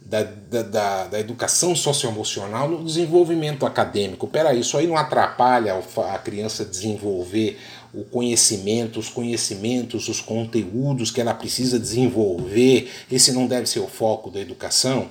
da, 0.06 0.22
da, 0.22 1.08
da, 1.08 1.20
educação 1.20 1.76
socioemocional 1.76 2.70
no 2.70 2.86
desenvolvimento 2.86 3.66
acadêmico? 3.66 4.28
Peraí, 4.28 4.60
isso 4.60 4.78
aí 4.78 4.86
não 4.86 4.96
atrapalha 4.96 5.82
a 6.14 6.18
criança 6.20 6.64
desenvolver 6.64 7.58
o 7.92 8.04
conhecimento, 8.04 9.00
os 9.00 9.10
conhecimentos, 9.10 10.08
os 10.08 10.22
conteúdos 10.22 11.10
que 11.10 11.20
ela 11.20 11.34
precisa 11.34 11.80
desenvolver? 11.80 12.92
Esse 13.12 13.32
não 13.32 13.48
deve 13.48 13.68
ser 13.68 13.80
o 13.80 13.88
foco 13.88 14.30
da 14.30 14.40
educação? 14.40 15.10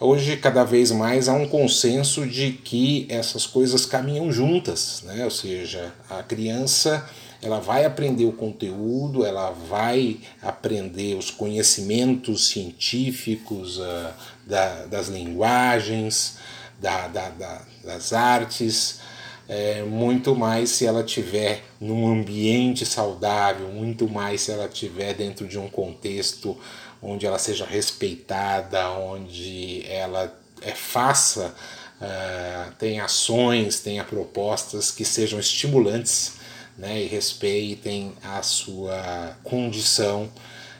Hoje, 0.00 0.36
cada 0.38 0.64
vez 0.64 0.90
mais, 0.90 1.28
há 1.28 1.34
um 1.34 1.46
consenso 1.46 2.26
de 2.26 2.52
que 2.52 3.06
essas 3.08 3.46
coisas 3.46 3.86
caminham 3.86 4.32
juntas, 4.32 5.02
né? 5.04 5.24
ou 5.24 5.30
seja, 5.30 5.92
a 6.10 6.22
criança 6.22 7.08
ela 7.44 7.60
vai 7.60 7.84
aprender 7.84 8.24
o 8.24 8.32
conteúdo, 8.32 9.24
ela 9.24 9.50
vai 9.50 10.18
aprender 10.42 11.14
os 11.14 11.30
conhecimentos 11.30 12.48
científicos 12.48 13.78
uh, 13.78 14.12
da, 14.46 14.86
das 14.86 15.08
linguagens, 15.08 16.38
da, 16.80 17.06
da, 17.08 17.28
da 17.28 17.62
das 17.84 18.12
artes, 18.12 19.00
é, 19.48 19.82
muito 19.82 20.34
mais 20.34 20.70
se 20.70 20.86
ela 20.86 21.04
tiver 21.04 21.62
num 21.80 22.10
ambiente 22.10 22.86
saudável, 22.86 23.68
muito 23.68 24.08
mais 24.08 24.40
se 24.40 24.50
ela 24.50 24.68
tiver 24.68 25.12
dentro 25.14 25.46
de 25.46 25.58
um 25.58 25.68
contexto 25.68 26.56
onde 27.02 27.26
ela 27.26 27.38
seja 27.38 27.66
respeitada, 27.66 28.90
onde 28.92 29.84
ela 29.86 30.34
é, 30.62 30.70
faça, 30.70 31.54
uh, 32.00 32.72
tenha 32.78 33.04
ações, 33.04 33.80
tenha 33.80 34.02
propostas 34.02 34.90
que 34.90 35.04
sejam 35.04 35.38
estimulantes 35.38 36.32
né, 36.76 37.02
e 37.02 37.06
respeitem 37.06 38.12
a 38.22 38.42
sua 38.42 39.36
condição. 39.42 40.30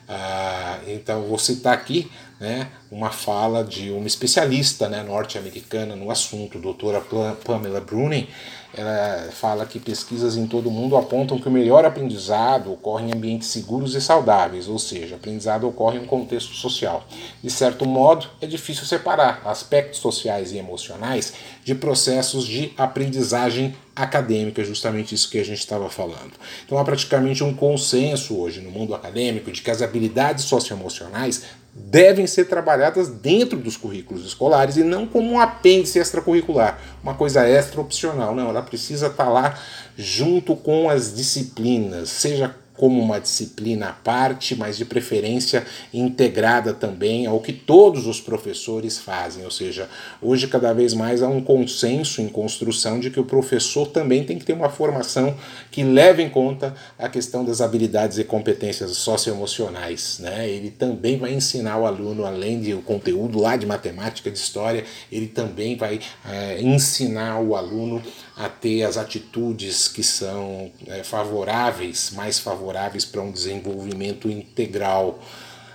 Uh, 0.08 0.90
então, 0.90 1.22
vou 1.22 1.38
citar 1.38 1.72
aqui 1.72 2.10
né, 2.44 2.68
uma 2.90 3.10
fala 3.10 3.64
de 3.64 3.90
uma 3.90 4.06
especialista 4.06 4.86
né, 4.86 5.02
norte-americana 5.02 5.96
no 5.96 6.10
assunto, 6.10 6.58
doutora 6.58 7.02
Pamela 7.42 7.80
Bruning, 7.80 8.28
ela 8.76 9.30
fala 9.30 9.64
que 9.64 9.78
pesquisas 9.78 10.36
em 10.36 10.46
todo 10.46 10.68
o 10.68 10.70
mundo 10.70 10.96
apontam 10.96 11.38
que 11.38 11.48
o 11.48 11.50
melhor 11.50 11.84
aprendizado 11.84 12.72
ocorre 12.72 13.06
em 13.06 13.12
ambientes 13.12 13.48
seguros 13.48 13.94
e 13.94 14.00
saudáveis, 14.00 14.68
ou 14.68 14.78
seja, 14.78 15.14
aprendizado 15.14 15.66
ocorre 15.66 15.98
em 15.98 16.02
um 16.02 16.06
contexto 16.06 16.54
social. 16.54 17.06
De 17.42 17.50
certo 17.50 17.86
modo, 17.86 18.26
é 18.40 18.46
difícil 18.46 18.84
separar 18.84 19.40
aspectos 19.44 20.00
sociais 20.00 20.52
e 20.52 20.58
emocionais 20.58 21.32
de 21.64 21.74
processos 21.74 22.44
de 22.44 22.72
aprendizagem 22.76 23.74
acadêmica, 23.94 24.64
justamente 24.64 25.14
isso 25.14 25.30
que 25.30 25.38
a 25.38 25.44
gente 25.44 25.60
estava 25.60 25.88
falando. 25.88 26.32
Então 26.66 26.76
há 26.76 26.84
praticamente 26.84 27.44
um 27.44 27.54
consenso 27.54 28.36
hoje 28.36 28.60
no 28.60 28.72
mundo 28.72 28.92
acadêmico 28.92 29.52
de 29.52 29.62
que 29.62 29.70
as 29.70 29.80
habilidades 29.80 30.44
socioemocionais 30.44 31.44
devem 31.75 32.26
ser 32.26 32.45
trabalhadas 32.45 33.09
dentro 33.09 33.59
dos 33.59 33.76
currículos 33.76 34.25
escolares 34.25 34.76
e 34.76 34.85
não 34.85 35.07
como 35.07 35.33
um 35.33 35.40
apêndice 35.40 35.99
extracurricular, 35.99 36.78
uma 37.02 37.14
coisa 37.14 37.47
extra 37.47 37.81
opcional. 37.81 38.35
Não, 38.35 38.49
ela 38.49 38.62
precisa 38.62 39.09
estar 39.09 39.28
lá 39.28 39.59
junto 39.97 40.54
com 40.54 40.88
as 40.88 41.14
disciplinas, 41.14 42.11
seja 42.11 42.54
como 42.76 43.00
uma 43.00 43.21
disciplina 43.21 43.90
à 43.90 43.93
parte, 43.93 44.57
mas 44.57 44.76
de 44.76 44.85
preferência 44.85 45.64
integrada 45.93 46.75
também 46.75 47.26
ao 47.26 47.40
que 47.40 47.52
todos 47.52 48.07
os 48.07 48.21
professores 48.21 48.99
fazem. 48.99 49.45
Ou 49.45 49.50
seja, 49.50 49.88
hoje 50.21 50.49
cada 50.49 50.73
vez 50.73 50.93
mais 50.93 51.23
há 51.23 51.28
um 51.28 51.40
consenso 51.40 52.21
em 52.21 52.28
construção 52.28 52.99
de 52.99 53.11
que 53.11 53.21
o 53.21 53.25
professor 53.25 53.87
também 53.87 54.25
tem 54.25 54.38
que 54.38 54.45
ter 54.45 54.54
uma 54.54 54.69
formação 54.69 55.37
que 55.71 55.85
leve 55.85 56.23
em 56.23 56.28
conta 56.28 56.75
a 56.99 57.09
questão 57.09 57.45
das 57.45 57.61
habilidades 57.61 58.19
e 58.19 58.25
competências 58.25 58.90
socioemocionais. 58.97 60.19
Né? 60.19 60.49
Ele 60.49 60.71
também 60.71 61.16
vai 61.16 61.33
ensinar 61.33 61.78
o 61.78 61.87
aluno, 61.87 62.25
além 62.25 62.61
do 62.61 62.83
conteúdo 62.83 63.38
lá 63.38 63.57
de 63.57 63.66
matemática, 63.66 64.31
de 64.31 64.38
história, 64.38 64.85
ele 65.12 65.28
também 65.28 65.76
vai 65.76 66.00
é, 66.28 66.61
ensinar 66.61 67.38
o 67.40 67.54
aluno 67.54 68.02
a 68.37 68.49
ter 68.49 68.83
as 68.83 68.97
atitudes 68.97 69.87
que 69.87 70.02
são 70.02 70.73
é, 70.88 71.04
favoráveis, 71.04 72.11
mais 72.11 72.40
favoráveis 72.40 72.63
para 73.11 73.21
um 73.21 73.30
desenvolvimento 73.30 74.30
integral, 74.30 75.18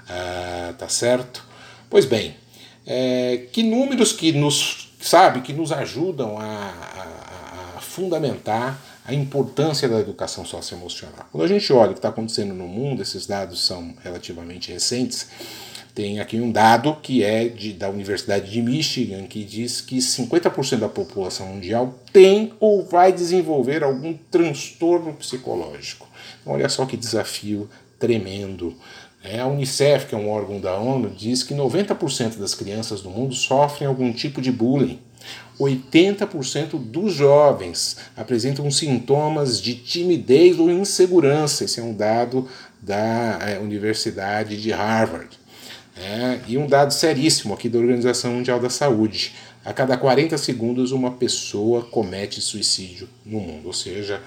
ah, 0.08 0.74
tá 0.77 0.88
certo? 0.89 1.46
Pois 1.89 2.05
bem, 2.05 2.36
é, 2.86 3.48
que 3.51 3.63
números 3.63 4.12
que 4.13 4.31
nos, 4.31 4.93
sabe, 5.01 5.41
que 5.41 5.53
nos 5.53 5.72
ajudam 5.72 6.38
a, 6.38 6.43
a, 6.43 7.77
a 7.77 7.81
fundamentar 7.81 8.79
a 9.05 9.13
importância 9.13 9.89
da 9.89 10.00
educação 10.00 10.46
socioemocional. 10.46 11.25
Quando 11.31 11.43
a 11.43 11.48
gente 11.48 11.72
olha 11.74 11.91
o 11.91 11.93
que 11.93 12.00
está 12.00 12.10
acontecendo 12.10 12.53
no 12.53 12.67
mundo, 12.67 13.01
esses 13.01 13.25
dados 13.25 13.65
são 13.65 13.96
relativamente 14.03 14.72
recentes, 14.72 15.27
tem 15.96 16.19
aqui 16.19 16.39
um 16.39 16.51
dado 16.51 16.96
que 17.01 17.24
é 17.24 17.48
de, 17.48 17.74
da 17.74 17.89
Universidade 17.89 18.50
de 18.50 18.62
Michigan, 18.62 19.24
que 19.24 19.43
diz 19.43 19.81
que 19.81 19.98
50% 19.98 20.77
da 20.77 20.89
população 20.89 21.48
mundial 21.48 21.93
tem 22.13 22.53
ou 22.60 22.86
vai 22.86 23.12
desenvolver 23.12 23.84
algum 23.84 24.13
transtorno 24.31 25.13
psicológico. 25.13 26.08
Olha 26.50 26.68
só 26.68 26.86
que 26.86 26.98
desafio 26.98 27.70
tremendo. 28.00 28.75
É, 29.24 29.39
a 29.39 29.48
Unicef, 29.48 30.08
que 30.08 30.15
é 30.15 30.18
um 30.18 30.29
órgão 30.29 30.60
da 30.60 30.75
ONU, 30.77 31.10
diz 31.10 31.44
que 31.44 31.53
90% 31.53 32.38
das 32.38 32.56
crianças 32.56 33.01
do 33.01 33.10
mundo 33.10 33.36
sofrem 33.36 33.88
algum 33.88 34.12
tipo 34.13 34.41
de 34.41 34.51
bullying. 34.51 35.00
80% 35.60 36.79
dos 36.79 37.13
jovens 37.13 37.98
apresentam 38.15 38.72
sintomas 38.72 39.62
de 39.62 39.75
timidez 39.75 40.58
ou 40.58 40.72
insegurança. 40.72 41.65
Esse 41.65 41.82
é 41.82 41.84
um 41.84 41.94
dado 41.94 42.48
da 42.82 43.39
é, 43.41 43.60
Universidade 43.60 44.60
de 44.62 44.72
Harvard. 44.72 45.38
É, 45.98 46.39
e 46.48 46.58
um 46.58 46.65
dado 46.65 46.94
seríssimo 46.94 47.53
aqui 47.53 47.68
da 47.68 47.77
Organização 47.77 48.32
Mundial 48.32 48.60
da 48.60 48.70
Saúde: 48.70 49.36
a 49.65 49.74
cada 49.74 49.98
40 49.98 50.38
segundos 50.38 50.94
uma 50.94 51.12
pessoa 51.12 51.84
comete 51.84 52.39
suicídio 52.39 53.10
no 53.25 53.41
mundo, 53.41 53.68
ou 53.68 53.74
seja, 53.74 54.22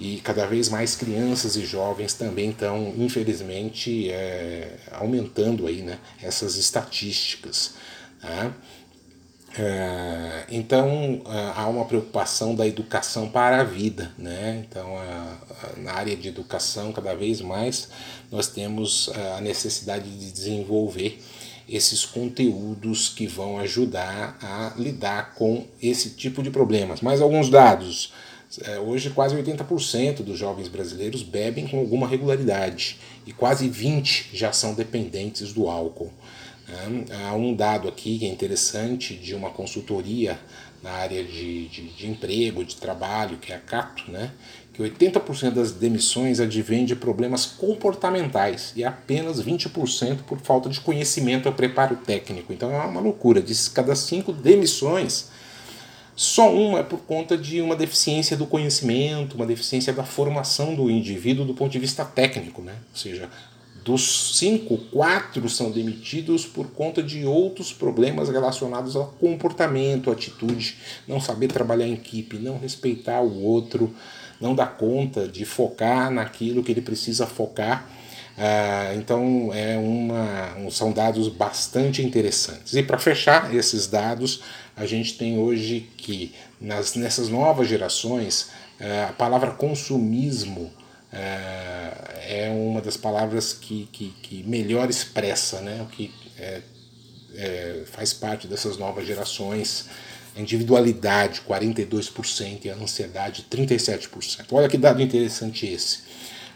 e 0.00 0.18
cada 0.22 0.46
vez 0.46 0.70
mais 0.70 0.96
crianças 0.96 1.56
e 1.56 1.66
jovens 1.66 2.14
também 2.14 2.48
estão, 2.48 2.94
infelizmente, 2.96 4.10
é, 4.10 4.78
aumentando 4.92 5.66
aí, 5.66 5.82
né, 5.82 5.98
essas 6.22 6.56
estatísticas. 6.56 7.74
Né? 8.22 8.54
É, 9.58 10.44
então 10.50 11.20
há 11.54 11.68
uma 11.68 11.84
preocupação 11.84 12.54
da 12.54 12.66
educação 12.66 13.28
para 13.28 13.60
a 13.60 13.64
vida, 13.64 14.12
né? 14.16 14.64
Então 14.64 14.96
a, 14.96 15.02
a, 15.02 15.80
na 15.80 15.92
área 15.92 16.16
de 16.16 16.28
educação 16.28 16.92
cada 16.92 17.14
vez 17.14 17.40
mais 17.40 17.88
nós 18.30 18.46
temos 18.46 19.10
é, 19.12 19.32
a 19.32 19.40
necessidade 19.40 20.08
de 20.08 20.30
desenvolver 20.30 21.20
esses 21.68 22.04
conteúdos 22.04 23.08
que 23.08 23.26
vão 23.26 23.58
ajudar 23.58 24.38
a 24.40 24.72
lidar 24.80 25.34
com 25.34 25.66
esse 25.82 26.10
tipo 26.10 26.42
de 26.42 26.50
problemas. 26.50 27.00
Mais 27.00 27.20
alguns 27.20 27.50
dados. 27.50 28.12
É, 28.62 28.80
hoje 28.80 29.10
quase 29.10 29.36
80% 29.36 30.22
dos 30.22 30.36
jovens 30.36 30.66
brasileiros 30.66 31.22
bebem 31.22 31.68
com 31.68 31.78
alguma 31.78 32.08
regularidade 32.08 32.98
e 33.24 33.32
quase 33.32 33.68
20 33.68 34.30
já 34.32 34.52
são 34.52 34.74
dependentes 34.74 35.52
do 35.52 35.68
álcool. 35.68 36.12
Né? 36.66 37.04
Há 37.28 37.34
um 37.34 37.54
dado 37.54 37.86
aqui 37.88 38.18
que 38.18 38.26
é 38.26 38.28
interessante 38.28 39.14
de 39.14 39.36
uma 39.36 39.50
consultoria 39.50 40.38
na 40.82 40.90
área 40.90 41.22
de, 41.22 41.68
de, 41.68 41.88
de 41.90 42.08
emprego, 42.08 42.64
de 42.64 42.74
trabalho, 42.76 43.36
que 43.36 43.52
é 43.52 43.56
a 43.56 43.60
Cato, 43.60 44.10
né? 44.10 44.32
que 44.72 44.82
80% 44.82 45.50
das 45.50 45.72
demissões 45.72 46.40
advêm 46.40 46.84
de 46.84 46.96
problemas 46.96 47.46
comportamentais 47.46 48.72
e 48.74 48.82
apenas 48.82 49.40
20% 49.40 50.22
por 50.26 50.40
falta 50.40 50.68
de 50.68 50.80
conhecimento 50.80 51.46
ou 51.46 51.52
preparo 51.52 51.96
técnico. 51.96 52.52
Então 52.52 52.72
é 52.72 52.84
uma 52.84 53.00
loucura. 53.00 53.42
De 53.42 53.54
cada 53.70 53.94
cinco 53.94 54.32
demissões, 54.32 55.28
só 56.20 56.54
uma 56.54 56.80
é 56.80 56.82
por 56.82 56.98
conta 56.98 57.34
de 57.34 57.62
uma 57.62 57.74
deficiência 57.74 58.36
do 58.36 58.44
conhecimento, 58.44 59.36
uma 59.36 59.46
deficiência 59.46 59.90
da 59.90 60.04
formação 60.04 60.74
do 60.74 60.90
indivíduo 60.90 61.46
do 61.46 61.54
ponto 61.54 61.72
de 61.72 61.78
vista 61.78 62.04
técnico. 62.04 62.60
Né? 62.60 62.74
Ou 62.90 62.94
seja, 62.98 63.30
dos 63.82 64.36
cinco, 64.36 64.76
quatro 64.92 65.48
são 65.48 65.70
demitidos 65.70 66.44
por 66.44 66.72
conta 66.72 67.02
de 67.02 67.24
outros 67.24 67.72
problemas 67.72 68.28
relacionados 68.28 68.96
ao 68.96 69.06
comportamento, 69.18 70.10
atitude, 70.10 70.76
não 71.08 71.22
saber 71.22 71.48
trabalhar 71.48 71.86
em 71.86 71.94
equipe, 71.94 72.36
não 72.36 72.58
respeitar 72.58 73.22
o 73.22 73.42
outro, 73.42 73.90
não 74.38 74.54
dar 74.54 74.76
conta 74.76 75.26
de 75.26 75.46
focar 75.46 76.10
naquilo 76.10 76.62
que 76.62 76.70
ele 76.70 76.82
precisa 76.82 77.26
focar. 77.26 77.88
Ah, 78.36 78.92
então 78.94 79.50
é 79.54 79.76
uma, 79.78 80.70
são 80.70 80.92
dados 80.92 81.28
bastante 81.28 82.02
interessantes. 82.02 82.74
E 82.74 82.82
para 82.82 82.98
fechar 82.98 83.54
esses 83.54 83.86
dados, 83.86 84.42
a 84.76 84.86
gente 84.86 85.16
tem 85.16 85.38
hoje 85.38 85.88
que 85.96 86.34
nas, 86.60 86.94
nessas 86.94 87.28
novas 87.28 87.68
gerações 87.68 88.50
ah, 88.80 89.08
a 89.10 89.12
palavra 89.12 89.50
consumismo 89.52 90.72
ah, 91.12 92.10
é 92.22 92.50
uma 92.50 92.80
das 92.80 92.96
palavras 92.96 93.52
que, 93.52 93.88
que, 93.92 94.10
que 94.22 94.42
melhor 94.44 94.88
expressa 94.88 95.60
né, 95.60 95.82
o 95.82 95.86
que 95.86 96.12
é, 96.38 96.62
é, 97.34 97.82
faz 97.86 98.12
parte 98.12 98.46
dessas 98.46 98.76
novas 98.76 99.06
gerações. 99.06 99.88
A 100.36 100.40
individualidade, 100.40 101.42
42%, 101.46 102.64
e 102.64 102.70
a 102.70 102.74
ansiedade, 102.76 103.46
37%. 103.50 104.46
Olha 104.52 104.68
que 104.68 104.78
dado 104.78 105.02
interessante 105.02 105.66
esse. 105.66 106.02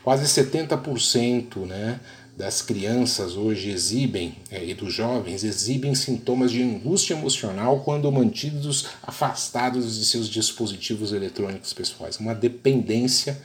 Quase 0.04 0.24
70% 0.26 1.66
né, 1.66 1.98
das 2.36 2.60
crianças 2.60 3.36
hoje 3.36 3.70
exibem, 3.70 4.34
é, 4.50 4.64
e 4.64 4.74
dos 4.74 4.92
jovens, 4.92 5.44
exibem 5.44 5.94
sintomas 5.94 6.50
de 6.50 6.62
angústia 6.62 7.14
emocional 7.14 7.80
quando 7.80 8.10
mantidos 8.10 8.86
afastados 9.02 9.98
de 9.98 10.04
seus 10.04 10.28
dispositivos 10.28 11.12
eletrônicos 11.12 11.72
pessoais. 11.72 12.18
Uma 12.18 12.34
dependência 12.34 13.40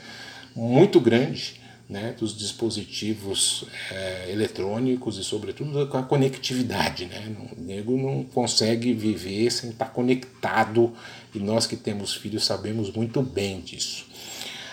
muito 0.55 0.99
grande 0.99 1.59
né, 1.87 2.15
dos 2.19 2.37
dispositivos 2.37 3.65
é, 3.91 4.31
eletrônicos 4.31 5.17
e, 5.17 5.23
sobretudo, 5.23 5.87
com 5.87 5.97
a 5.97 6.03
conectividade. 6.03 7.05
Né? 7.05 7.35
O 7.55 7.61
nego 7.61 7.95
não 7.95 8.23
consegue 8.23 8.93
viver 8.93 9.51
sem 9.51 9.69
estar 9.69 9.87
conectado 9.87 10.93
e 11.33 11.39
nós 11.39 11.67
que 11.67 11.75
temos 11.75 12.15
filhos 12.15 12.43
sabemos 12.43 12.91
muito 12.91 13.21
bem 13.21 13.61
disso. 13.61 14.05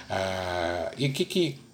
Ah, 0.09 0.93
e 0.97 1.07
o 1.07 1.13
que, 1.13 1.25
que 1.25 1.66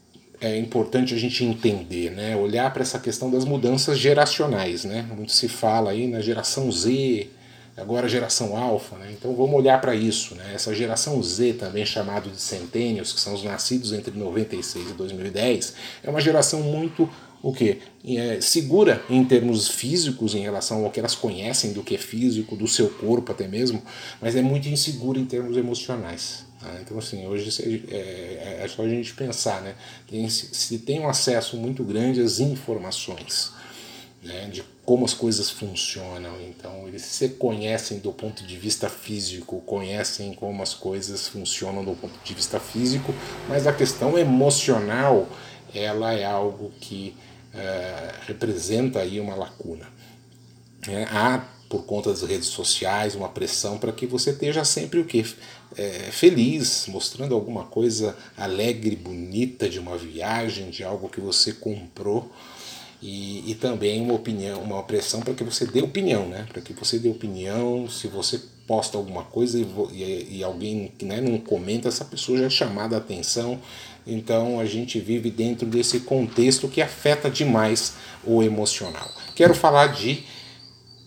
é 0.43 0.59
importante 0.59 1.15
a 1.15 1.17
gente 1.17 1.45
entender, 1.45 2.11
né? 2.11 2.37
olhar 2.37 2.73
para 2.73 2.83
essa 2.83 2.99
questão 2.99 3.31
das 3.31 3.45
mudanças 3.45 3.97
geracionais. 3.97 4.85
Né? 4.85 5.07
Muito 5.15 5.31
se 5.31 5.49
fala 5.49 5.93
aí 5.93 6.09
na 6.09 6.21
geração 6.21 6.71
Z, 6.71 7.29
agora 7.77 8.09
geração 8.09 8.57
alfa, 8.57 8.97
né? 8.97 9.15
então 9.17 9.33
vamos 9.37 9.55
olhar 9.55 9.81
para 9.81 9.95
isso. 9.95 10.35
Né? 10.35 10.51
Essa 10.53 10.75
geração 10.75 11.23
Z, 11.23 11.53
também 11.55 11.87
chamado 11.87 12.29
de 12.29 12.41
centênios, 12.41 13.13
que 13.13 13.21
são 13.21 13.35
os 13.35 13.45
nascidos 13.45 13.93
entre 13.93 14.19
96 14.19 14.91
e 14.91 14.95
2010, 14.95 15.75
é 16.03 16.11
uma 16.11 16.21
geração 16.21 16.61
muito 16.61 17.09
o 17.41 17.53
que 17.53 17.79
é, 18.05 18.41
segura 18.41 19.03
em 19.09 19.25
termos 19.25 19.69
físicos 19.69 20.35
em 20.35 20.41
relação 20.41 20.85
ao 20.85 20.91
que 20.91 20.99
elas 20.99 21.15
conhecem 21.15 21.73
do 21.73 21.83
que 21.83 21.95
é 21.95 21.99
físico, 21.99 22.57
do 22.57 22.67
seu 22.67 22.89
corpo 22.89 23.31
até 23.31 23.47
mesmo, 23.47 23.81
mas 24.21 24.35
é 24.35 24.43
muito 24.43 24.69
insegura 24.69 25.19
em 25.19 25.25
termos 25.25 25.57
emocionais. 25.57 26.47
Tá? 26.63 26.79
Então, 26.81 26.99
assim, 26.99 27.27
hoje 27.27 27.51
é, 27.91 27.95
é, 27.95 28.65
é, 28.65 28.69
só 28.69 28.83
a 28.83 28.89
gente 28.89 29.13
pensar, 29.15 29.61
né? 29.63 29.75
Tem, 30.09 30.29
se 30.29 30.79
tem 30.79 31.01
um 31.01 31.09
acesso 31.09 31.57
muito 31.57 31.83
grande 31.83 32.21
às 32.21 32.39
informações, 32.39 33.53
né? 34.23 34.49
De 34.49 34.63
como 34.85 35.05
as 35.05 35.13
coisas 35.13 35.51
funcionam. 35.51 36.41
Então, 36.41 36.87
eles 36.87 37.03
se 37.03 37.31
conhecem 37.31 37.99
do 37.99 38.13
ponto 38.13 38.45
de 38.45 38.57
vista 38.57 38.89
físico, 38.89 39.61
conhecem 39.63 40.33
como 40.35 40.63
as 40.63 40.73
coisas 40.73 41.27
funcionam 41.29 41.85
do 41.85 41.95
ponto 41.95 42.19
de 42.25 42.35
vista 42.35 42.61
físico, 42.61 43.13
mas 43.49 43.67
a 43.67 43.73
questão 43.73 44.17
emocional, 44.17 45.29
ela 45.75 46.13
é 46.13 46.25
algo 46.25 46.73
que 46.81 47.17
é, 47.53 48.15
representa 48.27 49.01
aí 49.01 49.19
uma 49.19 49.35
lacuna. 49.35 49.87
É, 50.89 51.05
há 51.05 51.45
por 51.69 51.87
conta 51.87 52.11
das 52.11 52.21
redes 52.21 52.49
sociais, 52.49 53.15
uma 53.15 53.31
pressão 53.31 53.79
para 53.79 53.91
que 53.93 54.07
você 54.07 54.29
esteja 54.29 54.63
sempre 54.63 55.01
o 55.01 55.07
que 55.07 55.25
é, 55.77 56.11
feliz, 56.11 56.87
mostrando 56.89 57.35
alguma 57.35 57.65
coisa 57.65 58.17
alegre, 58.37 58.97
bonita 58.97 59.69
de 59.69 59.79
uma 59.79 59.97
viagem, 59.97 60.71
de 60.71 60.85
algo 60.85 61.09
que 61.09 61.21
você 61.21 61.53
comprou 61.53 62.31
e, 63.03 63.51
e 63.51 63.55
também 63.57 64.01
uma 64.01 64.15
opinião, 64.15 64.63
uma 64.63 64.83
pressão 64.85 65.21
para 65.21 65.35
que 65.35 65.43
você 65.43 65.67
dê 65.67 65.83
opinião, 65.83 66.29
né? 66.29 66.47
Para 66.53 66.63
que 66.63 66.73
você 66.73 67.01
dê 67.01 67.09
opinião, 67.09 67.89
se 67.91 68.07
você 68.07 68.41
posta 68.65 68.97
alguma 68.97 69.25
coisa 69.25 69.59
e, 69.59 69.67
e, 69.93 70.39
e 70.39 70.45
alguém 70.45 70.93
né, 71.03 71.21
não 71.21 71.37
comenta, 71.39 71.89
essa 71.89 72.05
pessoa 72.05 72.39
já 72.39 72.47
é 72.47 72.51
chamada 72.51 72.95
a 72.95 72.99
atenção. 72.99 73.61
Então 74.07 74.61
a 74.61 74.65
gente 74.65 75.01
vive 75.01 75.31
dentro 75.31 75.67
desse 75.67 76.01
contexto 76.01 76.69
que 76.69 76.81
afeta 76.81 77.29
demais 77.29 77.95
o 78.25 78.41
emocional. 78.41 79.11
Quero 79.35 79.55
falar 79.55 79.89
de 79.89 80.23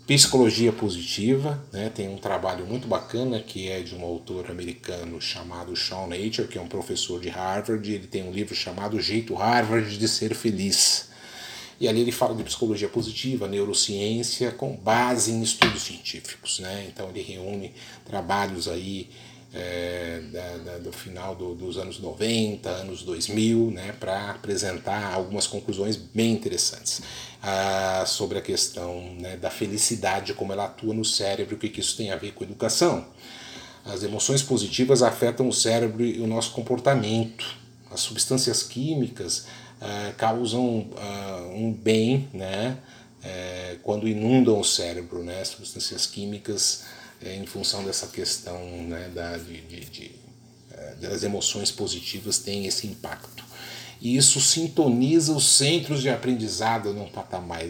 Psicologia 0.07 0.71
Positiva, 0.71 1.59
né, 1.73 1.89
tem 1.89 2.07
um 2.07 2.17
trabalho 2.17 2.63
muito 2.63 2.87
bacana 2.87 3.39
que 3.39 3.67
é 3.67 3.81
de 3.81 3.95
um 3.95 4.03
autor 4.03 4.51
americano 4.51 5.19
chamado 5.19 5.75
Sean 5.75 6.05
Nature, 6.05 6.47
que 6.47 6.59
é 6.59 6.61
um 6.61 6.67
professor 6.67 7.19
de 7.19 7.27
Harvard. 7.27 7.91
Ele 7.91 8.05
tem 8.05 8.21
um 8.21 8.31
livro 8.31 8.53
chamado 8.53 9.01
Jeito 9.01 9.33
Harvard 9.33 9.97
de 9.97 10.07
Ser 10.07 10.35
Feliz. 10.35 11.09
E 11.79 11.87
ali 11.87 12.01
ele 12.01 12.11
fala 12.11 12.35
de 12.35 12.43
psicologia 12.43 12.87
positiva, 12.87 13.47
neurociência, 13.47 14.51
com 14.51 14.75
base 14.75 15.31
em 15.31 15.41
estudos 15.41 15.81
científicos. 15.81 16.59
Né? 16.59 16.85
Então 16.87 17.09
ele 17.09 17.23
reúne 17.23 17.73
trabalhos 18.05 18.67
aí 18.67 19.09
é, 19.55 20.21
da, 20.33 20.57
da, 20.57 20.77
do 20.79 20.91
final 20.91 21.33
do, 21.33 21.55
dos 21.55 21.77
anos 21.77 21.97
90, 21.97 22.69
anos 22.69 23.03
2000, 23.03 23.71
né, 23.71 23.95
para 23.97 24.31
apresentar 24.31 25.13
algumas 25.13 25.47
conclusões 25.47 25.95
bem 25.95 26.33
interessantes 26.33 27.01
ah, 27.41 28.03
sobre 28.05 28.37
a 28.37 28.41
questão 28.41 29.01
né, 29.17 29.37
da 29.37 29.49
felicidade, 29.49 30.33
como 30.33 30.51
ela 30.51 30.65
atua 30.65 30.93
no 30.93 31.05
cérebro, 31.05 31.55
o 31.55 31.57
que, 31.57 31.69
que 31.69 31.79
isso 31.79 31.95
tem 31.95 32.11
a 32.11 32.17
ver 32.17 32.33
com 32.33 32.43
educação. 32.43 33.05
As 33.85 34.03
emoções 34.03 34.43
positivas 34.43 35.01
afetam 35.01 35.47
o 35.47 35.53
cérebro 35.53 36.03
e 36.03 36.19
o 36.19 36.27
nosso 36.27 36.51
comportamento. 36.51 37.55
As 37.89 38.01
substâncias 38.01 38.61
químicas 38.61 39.47
ah, 39.79 40.11
causam 40.17 40.89
ah, 40.97 41.49
um 41.53 41.71
bem 41.71 42.27
né, 42.33 42.77
é, 43.23 43.77
quando 43.83 44.05
inundam 44.05 44.59
o 44.59 44.65
cérebro. 44.65 45.23
Né, 45.23 45.45
substâncias 45.45 46.05
químicas 46.05 46.83
em 47.33 47.45
função 47.45 47.83
dessa 47.83 48.07
questão 48.07 48.59
né, 48.83 49.09
da, 49.13 49.37
de, 49.37 49.61
de, 49.61 49.79
de, 49.85 50.11
é, 50.71 50.95
das 50.95 51.23
emoções 51.23 51.71
positivas 51.71 52.37
tem 52.37 52.65
esse 52.65 52.85
impacto. 52.87 53.43
E 54.01 54.17
isso 54.17 54.39
sintoniza 54.41 55.33
os 55.33 55.47
centros 55.47 56.01
de 56.01 56.09
aprendizado 56.09 56.93
num 56.93 57.07
patamar, 57.07 57.61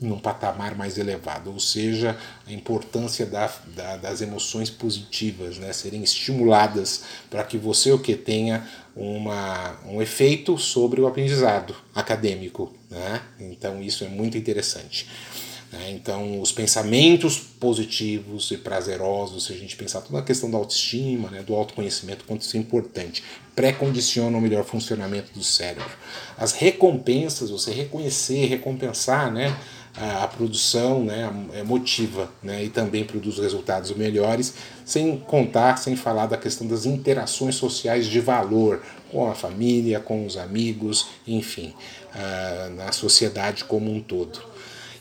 num 0.00 0.18
patamar 0.18 0.76
mais 0.76 0.98
elevado, 0.98 1.50
ou 1.50 1.58
seja, 1.58 2.16
a 2.46 2.52
importância 2.52 3.26
da, 3.26 3.50
da, 3.74 3.96
das 3.96 4.20
emoções 4.20 4.68
positivas 4.70 5.58
né, 5.58 5.72
serem 5.72 6.02
estimuladas 6.02 7.02
para 7.30 7.42
que 7.42 7.56
você 7.56 7.90
o 7.90 7.98
que 7.98 8.14
tenha 8.14 8.68
uma, 8.94 9.80
um 9.86 10.02
efeito 10.02 10.58
sobre 10.58 11.00
o 11.00 11.06
aprendizado 11.06 11.74
acadêmico. 11.94 12.72
Né? 12.90 13.22
Então 13.40 13.82
isso 13.82 14.04
é 14.04 14.08
muito 14.08 14.36
interessante. 14.36 15.08
Né? 15.72 15.92
Então, 15.92 16.40
os 16.40 16.50
pensamentos 16.50 17.38
positivos 17.38 18.50
e 18.50 18.56
prazerosos, 18.56 19.44
se 19.44 19.52
a 19.52 19.56
gente 19.56 19.76
pensar 19.76 20.00
toda 20.00 20.18
a 20.18 20.22
questão 20.22 20.50
da 20.50 20.58
autoestima, 20.58 21.30
né, 21.30 21.42
do 21.42 21.54
autoconhecimento, 21.54 22.24
quanto 22.24 22.42
isso 22.42 22.56
é 22.56 22.60
importante, 22.60 23.22
pré-condicionam 23.54 24.38
o 24.38 24.42
melhor 24.42 24.64
funcionamento 24.64 25.32
do 25.32 25.42
cérebro. 25.42 25.90
As 26.36 26.52
recompensas, 26.52 27.50
você 27.50 27.72
reconhecer, 27.72 28.46
recompensar, 28.46 29.30
né, 29.30 29.56
a, 29.96 30.26
produção 30.28 31.04
né, 31.04 31.30
é 31.52 31.62
motiva 31.62 32.30
né, 32.42 32.64
e 32.64 32.70
também 32.70 33.04
produz 33.04 33.38
resultados 33.38 33.90
melhores, 33.92 34.54
sem 34.84 35.18
contar, 35.18 35.78
sem 35.78 35.94
falar 35.94 36.26
da 36.26 36.36
questão 36.36 36.66
das 36.66 36.86
interações 36.86 37.56
sociais 37.56 38.06
de 38.06 38.20
valor 38.20 38.82
com 39.10 39.28
a 39.28 39.34
família, 39.34 40.00
com 40.00 40.24
os 40.24 40.36
amigos, 40.36 41.08
enfim, 41.26 41.74
na 42.76 42.92
sociedade 42.92 43.64
como 43.64 43.92
um 43.92 44.00
todo. 44.00 44.49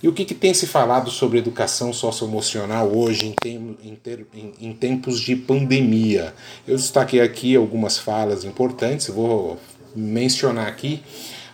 E 0.02 0.08
o 0.08 0.14
que, 0.14 0.24
que 0.24 0.34
tem 0.34 0.54
se 0.54 0.66
falado 0.66 1.12
sobre 1.12 1.40
educação 1.40 1.92
socioemocional 1.92 2.90
hoje 2.96 3.28
em, 3.28 3.34
tem, 3.34 3.78
em, 3.84 3.96
ter, 3.96 4.26
em, 4.34 4.54
em, 4.62 4.74
tempos 4.74 5.20
de 5.20 5.36
pandemia? 5.36 6.34
Eu 6.66 6.78
destaquei 6.78 7.20
aqui 7.20 7.54
algumas 7.56 7.98
falas 7.98 8.46
importantes, 8.46 9.08
vou 9.08 9.60
mencionar 9.94 10.68
aqui 10.68 11.04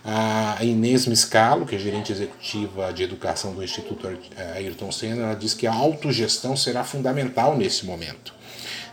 a 0.04 0.64
Inês 0.64 1.06
Miscalo, 1.06 1.66
que 1.66 1.74
é 1.74 1.78
gerente 1.78 2.12
executiva 2.12 2.92
de 2.92 3.02
educação 3.02 3.52
do 3.52 3.64
Instituto 3.64 4.08
Ayrton 4.54 4.92
Senna, 4.92 5.24
ela 5.24 5.34
diz 5.34 5.52
que 5.52 5.66
a 5.66 5.74
autogestão 5.74 6.56
será 6.56 6.84
fundamental 6.84 7.56
nesse 7.56 7.84
momento. 7.84 8.32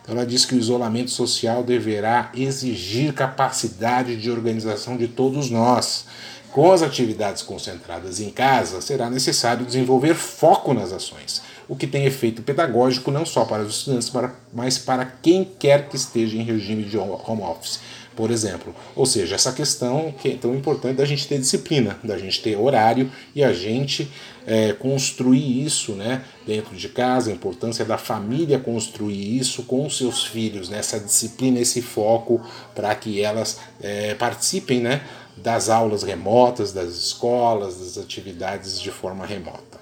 Então 0.02 0.16
ela 0.16 0.26
diz 0.26 0.46
que 0.46 0.56
o 0.56 0.58
isolamento 0.58 1.12
social 1.12 1.64
deverá 1.64 2.32
exigir 2.34 3.14
capacidade 3.14 4.18
de 4.18 4.32
organização 4.32 4.98
de 4.98 5.08
todos 5.08 5.52
nós 5.52 6.06
com 6.54 6.72
as 6.72 6.84
atividades 6.84 7.42
concentradas 7.42 8.20
em 8.20 8.30
casa, 8.30 8.80
será 8.80 9.10
necessário 9.10 9.66
desenvolver 9.66 10.14
foco 10.14 10.72
nas 10.72 10.94
ações, 10.94 11.42
o 11.68 11.76
que 11.76 11.88
tem 11.88 12.06
efeito 12.06 12.44
pedagógico 12.44 13.10
não 13.10 13.26
só 13.26 13.44
para 13.44 13.64
os 13.64 13.78
estudantes, 13.78 14.12
mas 14.54 14.78
para 14.78 15.04
quem 15.04 15.44
quer 15.44 15.90
que 15.90 15.96
esteja 15.96 16.38
em 16.38 16.44
regime 16.44 16.84
de 16.84 16.96
home 16.96 17.42
office, 17.42 17.80
por 18.16 18.30
exemplo. 18.30 18.76
Ou 18.96 19.08
seja, 19.08 19.34
essa 19.34 19.52
questão 19.52 20.14
que 20.22 20.34
é 20.34 20.36
tão 20.36 20.54
importante 20.54 20.98
da 20.98 21.06
gente 21.06 21.28
ter 21.28 21.40
disciplina, 21.40 21.98
da 22.04 22.20
gente 22.20 22.40
ter 22.44 22.56
horário 22.56 23.12
e 23.34 23.44
a 23.44 23.52
gente 23.52 24.12
é, 24.46 24.74
construir 24.74 25.66
isso 25.66 25.94
né, 25.94 26.24
dentro 26.46 26.76
de 26.76 26.90
casa, 26.90 27.32
a 27.32 27.34
importância 27.34 27.84
da 27.84 27.98
família 27.98 28.60
construir 28.60 29.40
isso 29.40 29.64
com 29.64 29.88
os 29.88 29.98
seus 29.98 30.24
filhos, 30.24 30.70
né, 30.70 30.78
essa 30.78 31.00
disciplina, 31.00 31.60
esse 31.60 31.82
foco 31.82 32.40
para 32.76 32.94
que 32.94 33.22
elas 33.22 33.60
é, 33.82 34.14
participem 34.14 34.82
né, 34.82 35.02
das 35.36 35.70
aulas 35.70 36.04
remotas, 36.04 36.72
das 36.72 36.96
escolas, 36.96 37.80
das 37.80 37.98
atividades 37.98 38.80
de 38.80 38.92
forma 38.92 39.26
remota. 39.26 39.82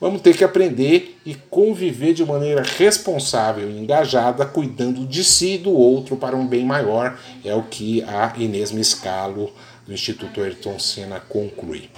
Vamos 0.00 0.20
ter 0.20 0.36
que 0.36 0.44
aprender 0.44 1.18
e 1.24 1.34
conviver 1.34 2.12
de 2.12 2.24
maneira 2.24 2.62
responsável 2.62 3.70
e 3.70 3.78
engajada, 3.78 4.44
cuidando 4.44 5.06
de 5.06 5.24
si 5.24 5.54
e 5.54 5.58
do 5.58 5.72
outro 5.72 6.16
para 6.16 6.36
um 6.36 6.46
bem 6.46 6.64
maior, 6.64 7.18
é 7.44 7.54
o 7.54 7.62
que 7.62 8.02
a 8.02 8.32
Inês 8.36 8.70
Miscalo, 8.72 9.52
do 9.86 9.92
Instituto 9.92 10.42
Ayrton 10.42 10.78
Senna, 10.78 11.20
conclui. 11.20 11.88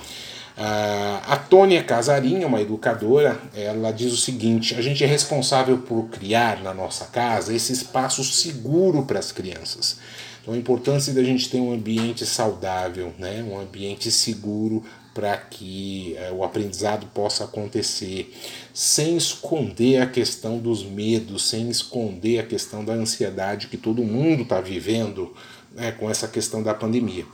A 0.56 1.36
Tônia 1.36 1.82
Casarinha, 1.82 2.46
uma 2.46 2.62
educadora, 2.62 3.38
ela 3.54 3.90
diz 3.90 4.12
o 4.12 4.16
seguinte: 4.16 4.74
a 4.74 4.80
gente 4.80 5.04
é 5.04 5.06
responsável 5.06 5.78
por 5.78 6.04
criar 6.08 6.62
na 6.62 6.72
nossa 6.72 7.06
casa 7.06 7.52
esse 7.52 7.72
espaço 7.72 8.24
seguro 8.24 9.02
para 9.02 9.18
as 9.18 9.32
crianças. 9.32 9.98
Então, 10.46 10.54
a 10.54 10.58
importância 10.58 11.12
da 11.12 11.24
gente 11.24 11.50
ter 11.50 11.58
um 11.58 11.72
ambiente 11.72 12.24
saudável, 12.24 13.12
né? 13.18 13.42
um 13.42 13.58
ambiente 13.58 14.12
seguro 14.12 14.84
para 15.12 15.36
que 15.36 16.14
uh, 16.30 16.36
o 16.36 16.44
aprendizado 16.44 17.04
possa 17.06 17.42
acontecer, 17.42 18.32
sem 18.72 19.16
esconder 19.16 20.00
a 20.00 20.06
questão 20.06 20.58
dos 20.58 20.84
medos, 20.84 21.48
sem 21.48 21.68
esconder 21.68 22.38
a 22.38 22.44
questão 22.44 22.84
da 22.84 22.92
ansiedade 22.92 23.66
que 23.66 23.76
todo 23.76 24.04
mundo 24.04 24.44
está 24.44 24.60
vivendo 24.60 25.34
né, 25.74 25.90
com 25.90 26.08
essa 26.08 26.28
questão 26.28 26.62
da 26.62 26.72
pandemia. 26.72 27.24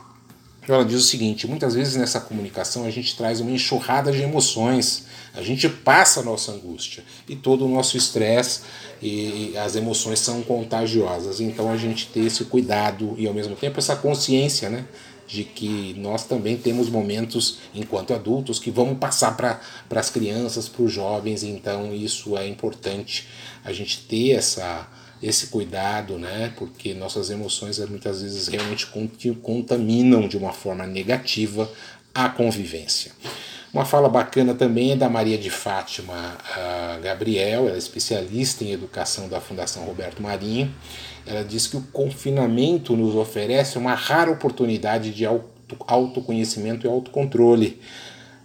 Ela 0.69 0.85
diz 0.85 1.01
o 1.01 1.07
seguinte: 1.07 1.47
muitas 1.47 1.75
vezes 1.75 1.97
nessa 1.97 2.21
comunicação 2.21 2.85
a 2.85 2.91
gente 2.91 3.17
traz 3.17 3.41
uma 3.41 3.51
enxurrada 3.51 4.13
de 4.13 4.23
emoções, 4.23 5.07
a 5.35 5.43
gente 5.43 5.69
passa 5.69 6.21
a 6.21 6.23
nossa 6.23 6.53
angústia 6.53 7.03
e 7.29 7.35
todo 7.35 7.65
o 7.65 7.69
nosso 7.69 7.97
estresse 7.97 8.61
e 9.01 9.57
as 9.57 9.75
emoções 9.75 10.21
são 10.21 10.43
contagiosas. 10.43 11.41
Então 11.41 11.71
a 11.71 11.77
gente 11.77 12.07
ter 12.07 12.27
esse 12.27 12.45
cuidado 12.45 13.15
e 13.19 13.27
ao 13.27 13.35
mesmo 13.35 13.57
tempo 13.57 13.79
essa 13.79 13.97
consciência, 13.97 14.71
né? 14.71 14.87
De 15.27 15.45
que 15.45 15.95
nós 15.99 16.25
também 16.25 16.57
temos 16.59 16.91
momentos, 16.91 17.59
enquanto 17.75 18.13
adultos, 18.13 18.59
que 18.59 18.71
vamos 18.71 18.99
passar 18.99 19.37
para 19.37 19.61
as 19.91 20.11
crianças, 20.11 20.69
para 20.69 20.83
os 20.83 20.93
jovens, 20.93 21.43
então 21.43 21.95
isso 21.95 22.37
é 22.37 22.47
importante 22.47 23.27
a 23.65 23.73
gente 23.73 24.01
ter 24.01 24.33
essa, 24.33 24.87
esse 25.23 25.47
cuidado, 25.47 26.19
né? 26.19 26.53
Porque 26.57 26.95
nossas 26.95 27.31
emoções 27.31 27.79
eh, 27.79 27.87
muitas 27.87 28.23
vezes 28.23 28.49
realmente 28.49 28.87
contaminam 29.41 30.27
de 30.27 30.37
uma 30.37 30.53
forma 30.53 30.87
negativa 30.87 31.71
a 32.15 32.29
convivência. 32.29 33.13
Uma 33.73 33.87
fala 33.87 34.09
bacana 34.09 34.53
também 34.53 34.93
é 34.93 34.97
da 34.97 35.09
Maria 35.09 35.39
de 35.39 35.49
Fátima 35.49 36.37
Gabriel, 37.03 37.69
ela 37.69 37.75
é 37.75 37.79
especialista 37.79 38.63
em 38.63 38.71
educação 38.71 39.31
da 39.31 39.41
Fundação 39.41 39.85
Roberto 39.85 40.23
Marinho. 40.23 40.71
Ela 41.25 41.43
diz 41.43 41.67
que 41.67 41.79
o 41.79 41.81
confinamento 41.81 42.95
nos 42.95 43.15
oferece 43.15 43.79
uma 43.79 43.95
rara 43.95 44.31
oportunidade 44.31 45.11
de 45.11 45.25
autoconhecimento 45.87 46.87
e 46.87 46.91
autocontrole 46.91 47.81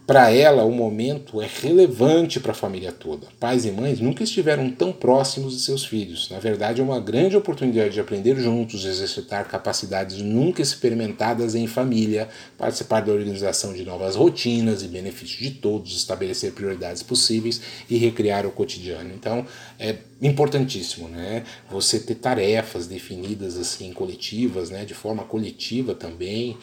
para 0.07 0.31
ela, 0.31 0.63
o 0.63 0.71
momento 0.71 1.41
é 1.41 1.49
relevante 1.61 2.39
para 2.39 2.53
a 2.53 2.55
família 2.55 2.93
toda. 2.93 3.27
Pais 3.37 3.65
e 3.65 3.71
mães 3.71 3.99
nunca 3.99 4.23
estiveram 4.23 4.71
tão 4.71 4.93
próximos 4.93 5.53
de 5.53 5.59
seus 5.59 5.85
filhos. 5.85 6.29
Na 6.31 6.39
verdade, 6.39 6.79
é 6.79 6.83
uma 6.83 7.01
grande 7.01 7.35
oportunidade 7.35 7.93
de 7.93 7.99
aprender 7.99 8.37
juntos, 8.37 8.85
exercitar 8.85 9.45
capacidades 9.49 10.19
nunca 10.19 10.61
experimentadas 10.61 11.55
em 11.55 11.67
família, 11.67 12.29
participar 12.57 13.01
da 13.01 13.11
organização 13.11 13.73
de 13.73 13.83
novas 13.83 14.15
rotinas 14.15 14.81
e 14.81 14.87
benefícios 14.87 15.39
de 15.39 15.51
todos, 15.51 15.97
estabelecer 15.97 16.53
prioridades 16.53 17.03
possíveis 17.03 17.59
e 17.89 17.97
recriar 17.97 18.45
o 18.45 18.51
cotidiano. 18.51 19.11
Então, 19.13 19.45
é 19.77 19.97
importantíssimo, 20.21 21.09
né? 21.09 21.43
Você 21.69 21.99
ter 21.99 22.15
tarefas 22.15 22.87
definidas 22.87 23.57
assim 23.57 23.91
coletivas, 23.91 24.69
né? 24.69 24.85
De 24.85 24.93
forma 24.93 25.25
coletiva 25.25 25.93
também 25.93 26.57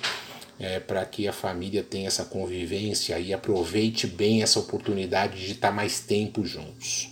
é, 0.59 0.79
para 0.79 1.05
que 1.05 1.27
a 1.27 1.33
família 1.33 1.83
tenha 1.83 2.09
essa 2.09 2.25
convivência 2.25 3.19
e 3.19 3.33
aproveite 3.33 4.07
bem 4.07 4.43
essa 4.43 4.59
oportunidade 4.59 5.45
de 5.45 5.53
estar 5.53 5.73
mais 5.73 6.01
tempo 6.01 6.45
juntos. 6.45 7.11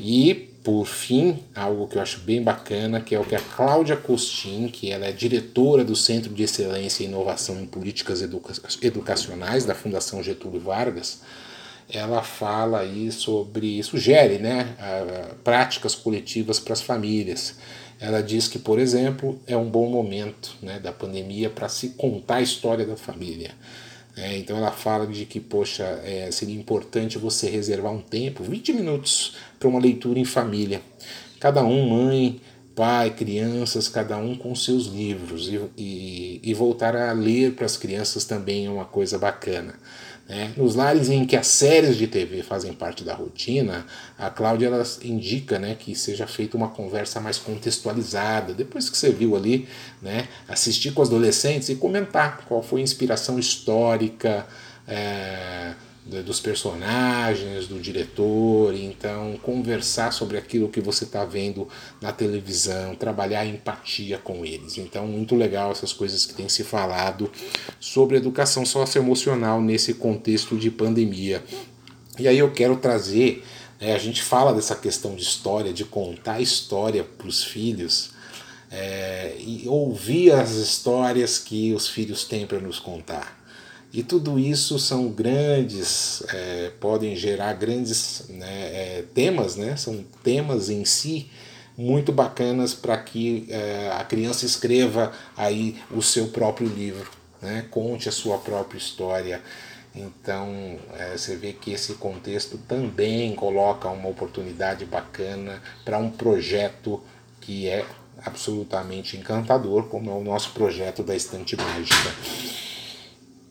E, 0.00 0.34
por 0.64 0.86
fim, 0.86 1.44
algo 1.54 1.86
que 1.86 1.96
eu 1.96 2.02
acho 2.02 2.20
bem 2.20 2.42
bacana, 2.42 3.00
que 3.00 3.14
é 3.14 3.20
o 3.20 3.24
que 3.24 3.36
a 3.36 3.40
Cláudia 3.40 3.96
Costin, 3.96 4.68
que 4.68 4.90
ela 4.90 5.06
é 5.06 5.12
diretora 5.12 5.84
do 5.84 5.94
Centro 5.94 6.32
de 6.34 6.42
Excelência 6.42 7.04
e 7.04 7.06
Inovação 7.06 7.60
em 7.60 7.66
Políticas 7.66 8.20
Educa 8.20 8.52
Educacionais 8.82 9.64
da 9.64 9.74
Fundação 9.74 10.22
Getúlio 10.22 10.60
Vargas, 10.60 11.20
ela 11.88 12.20
fala 12.22 12.80
aí 12.80 13.12
sobre, 13.12 13.80
sugere 13.82 14.38
né, 14.38 14.74
práticas 15.44 15.94
coletivas 15.94 16.58
para 16.58 16.72
as 16.72 16.82
famílias. 16.82 17.54
Ela 17.98 18.22
diz 18.22 18.46
que, 18.46 18.58
por 18.58 18.78
exemplo, 18.78 19.40
é 19.46 19.56
um 19.56 19.68
bom 19.68 19.88
momento 19.88 20.56
né, 20.60 20.78
da 20.78 20.92
pandemia 20.92 21.48
para 21.48 21.68
se 21.68 21.90
contar 21.90 22.36
a 22.36 22.42
história 22.42 22.84
da 22.84 22.96
família. 22.96 23.52
É, 24.16 24.36
então 24.38 24.56
ela 24.56 24.72
fala 24.72 25.06
de 25.06 25.26
que, 25.26 25.38
poxa, 25.38 25.84
é, 26.04 26.30
seria 26.30 26.58
importante 26.58 27.18
você 27.18 27.50
reservar 27.50 27.92
um 27.92 28.00
tempo, 28.00 28.42
20 28.42 28.72
minutos, 28.72 29.36
para 29.58 29.68
uma 29.68 29.80
leitura 29.80 30.18
em 30.18 30.24
família. 30.24 30.80
Cada 31.38 31.62
um, 31.62 31.90
mãe, 31.90 32.40
pai, 32.74 33.10
crianças, 33.10 33.88
cada 33.88 34.16
um 34.16 34.36
com 34.36 34.54
seus 34.54 34.86
livros. 34.86 35.48
E, 35.48 35.60
e, 35.76 36.40
e 36.42 36.54
voltar 36.54 36.96
a 36.96 37.12
ler 37.12 37.54
para 37.54 37.66
as 37.66 37.76
crianças 37.76 38.24
também 38.24 38.66
é 38.66 38.70
uma 38.70 38.86
coisa 38.86 39.18
bacana. 39.18 39.74
Né? 40.28 40.52
Nos 40.56 40.74
lares 40.74 41.08
em 41.08 41.24
que 41.24 41.36
as 41.36 41.46
séries 41.46 41.96
de 41.96 42.08
TV 42.08 42.42
fazem 42.42 42.72
parte 42.72 43.04
da 43.04 43.14
rotina, 43.14 43.86
a 44.18 44.28
Cláudia 44.28 44.66
ela 44.66 44.82
indica 45.04 45.58
né, 45.58 45.76
que 45.78 45.94
seja 45.94 46.26
feita 46.26 46.56
uma 46.56 46.68
conversa 46.68 47.20
mais 47.20 47.38
contextualizada. 47.38 48.52
Depois 48.52 48.90
que 48.90 48.96
você 48.96 49.10
viu 49.10 49.36
ali, 49.36 49.68
né, 50.02 50.26
assistir 50.48 50.92
com 50.92 51.02
os 51.02 51.08
adolescentes 51.08 51.68
e 51.68 51.76
comentar 51.76 52.44
qual 52.46 52.62
foi 52.62 52.80
a 52.80 52.84
inspiração 52.84 53.38
histórica. 53.38 54.46
É, 54.88 55.74
dos 56.06 56.38
personagens, 56.38 57.66
do 57.66 57.80
diretor, 57.80 58.72
então 58.74 59.36
conversar 59.42 60.12
sobre 60.12 60.38
aquilo 60.38 60.68
que 60.68 60.80
você 60.80 61.02
está 61.02 61.24
vendo 61.24 61.68
na 62.00 62.12
televisão, 62.12 62.94
trabalhar 62.94 63.40
a 63.40 63.46
empatia 63.46 64.16
com 64.16 64.44
eles. 64.44 64.78
Então, 64.78 65.04
muito 65.06 65.34
legal 65.34 65.72
essas 65.72 65.92
coisas 65.92 66.24
que 66.24 66.34
tem 66.34 66.48
se 66.48 66.62
falado 66.62 67.30
sobre 67.80 68.16
educação 68.16 68.64
socioemocional 68.64 69.60
nesse 69.60 69.94
contexto 69.94 70.56
de 70.56 70.70
pandemia. 70.70 71.42
E 72.18 72.28
aí 72.28 72.38
eu 72.38 72.52
quero 72.52 72.76
trazer, 72.76 73.44
né, 73.80 73.92
a 73.92 73.98
gente 73.98 74.22
fala 74.22 74.54
dessa 74.54 74.76
questão 74.76 75.16
de 75.16 75.22
história, 75.22 75.72
de 75.72 75.84
contar 75.84 76.40
história 76.40 77.02
para 77.02 77.26
os 77.26 77.42
filhos. 77.42 78.14
É, 78.70 79.36
e 79.38 79.62
ouvir 79.68 80.32
as 80.32 80.52
histórias 80.52 81.38
que 81.38 81.72
os 81.72 81.88
filhos 81.88 82.24
têm 82.24 82.46
para 82.46 82.58
nos 82.58 82.80
contar. 82.80 83.35
E 83.96 84.02
tudo 84.02 84.38
isso 84.38 84.78
são 84.78 85.08
grandes, 85.08 86.22
é, 86.28 86.70
podem 86.78 87.16
gerar 87.16 87.54
grandes 87.54 88.24
né, 88.28 88.46
é, 88.46 89.04
temas, 89.14 89.56
né? 89.56 89.74
são 89.74 90.04
temas 90.22 90.68
em 90.68 90.84
si 90.84 91.30
muito 91.78 92.12
bacanas 92.12 92.74
para 92.74 92.98
que 92.98 93.46
é, 93.48 93.90
a 93.98 94.04
criança 94.04 94.44
escreva 94.44 95.14
aí 95.34 95.80
o 95.90 96.02
seu 96.02 96.28
próprio 96.28 96.68
livro, 96.68 97.10
né? 97.40 97.64
conte 97.70 98.06
a 98.06 98.12
sua 98.12 98.36
própria 98.36 98.76
história. 98.76 99.40
Então 99.94 100.78
é, 100.98 101.16
você 101.16 101.34
vê 101.34 101.54
que 101.54 101.72
esse 101.72 101.94
contexto 101.94 102.58
também 102.68 103.34
coloca 103.34 103.88
uma 103.88 104.10
oportunidade 104.10 104.84
bacana 104.84 105.62
para 105.86 105.96
um 105.96 106.10
projeto 106.10 107.02
que 107.40 107.66
é 107.66 107.82
absolutamente 108.22 109.16
encantador, 109.16 109.84
como 109.84 110.10
é 110.10 110.14
o 110.14 110.22
nosso 110.22 110.50
projeto 110.50 111.02
da 111.02 111.16
Estante 111.16 111.56
Mágica. 111.56 112.65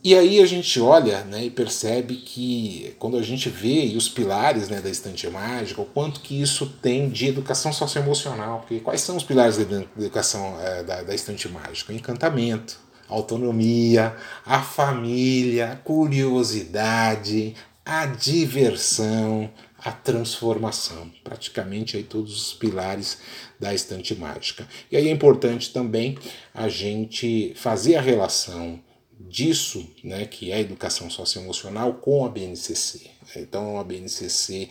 E 0.06 0.14
aí 0.14 0.40
a 0.40 0.46
gente 0.46 0.80
olha 0.80 1.24
né, 1.24 1.46
e 1.46 1.50
percebe 1.50 2.18
que 2.18 2.96
quando 3.00 3.18
a 3.18 3.24
gente 3.24 3.50
vê 3.50 3.92
os 3.98 4.08
pilares 4.08 4.70
né, 4.70 4.80
da 4.80 4.88
estante 4.88 5.28
mágica, 5.28 5.82
o 5.82 5.86
quanto 5.86 6.20
que 6.20 6.40
isso 6.40 6.68
tem 6.80 7.10
de 7.10 7.26
educação 7.26 7.74
socioemocional. 7.74 8.60
Porque 8.60 8.80
quais 8.82 9.02
são 9.02 9.18
os 9.18 9.24
pilares 9.24 9.58
da 9.58 9.84
educação 9.98 10.62
é, 10.62 10.84
da, 10.84 11.02
da 11.02 11.16
estante 11.16 11.50
mágica? 11.50 11.92
O 11.92 11.96
encantamento, 11.96 12.80
a 13.10 13.16
autonomia, 13.16 14.16
a 14.46 14.62
família, 14.62 15.72
a 15.72 15.76
curiosidade, 15.76 17.56
a 17.84 18.06
diversão, 18.06 19.50
a 19.84 19.92
transformação. 19.92 21.12
Praticamente 21.24 21.98
aí 21.98 22.04
todos 22.04 22.32
os 22.40 22.54
pilares 22.54 23.18
da 23.60 23.74
estante 23.74 24.14
mágica. 24.14 24.68
E 24.92 24.98
aí 24.98 25.08
é 25.08 25.12
importante 25.12 25.74
também 25.74 26.16
a 26.54 26.70
gente 26.70 27.56
fazer 27.56 27.96
a 27.96 28.02
relação 28.02 28.80
disso, 29.20 29.88
né, 30.04 30.26
que 30.26 30.52
é 30.52 30.56
a 30.56 30.60
educação 30.60 31.10
socioemocional, 31.10 31.96
com 31.96 32.26
a 32.26 32.30
BNCC. 32.30 33.10
Então 33.36 33.80
a 33.80 33.84
BNCC 33.84 34.70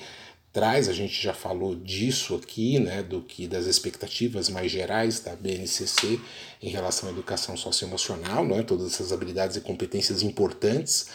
traz, 0.53 0.89
a 0.89 0.93
gente 0.93 1.21
já 1.21 1.35
falou 1.35 1.75
disso 1.75 2.37
aqui, 2.37 2.79
né, 2.79 3.03
do 3.03 3.21
que 3.21 3.49
das 3.49 3.67
expectativas 3.67 4.49
mais 4.49 4.71
gerais 4.71 5.19
da 5.19 5.35
BNCC 5.35 6.21
em 6.63 6.69
relação 6.69 7.09
à 7.09 7.13
educação 7.13 7.57
socioemocional, 7.57 8.47
né, 8.47 8.63
todas 8.63 8.87
essas 8.87 9.13
habilidades 9.13 9.57
e 9.57 9.61
competências 9.61 10.23
importantes. 10.23 11.09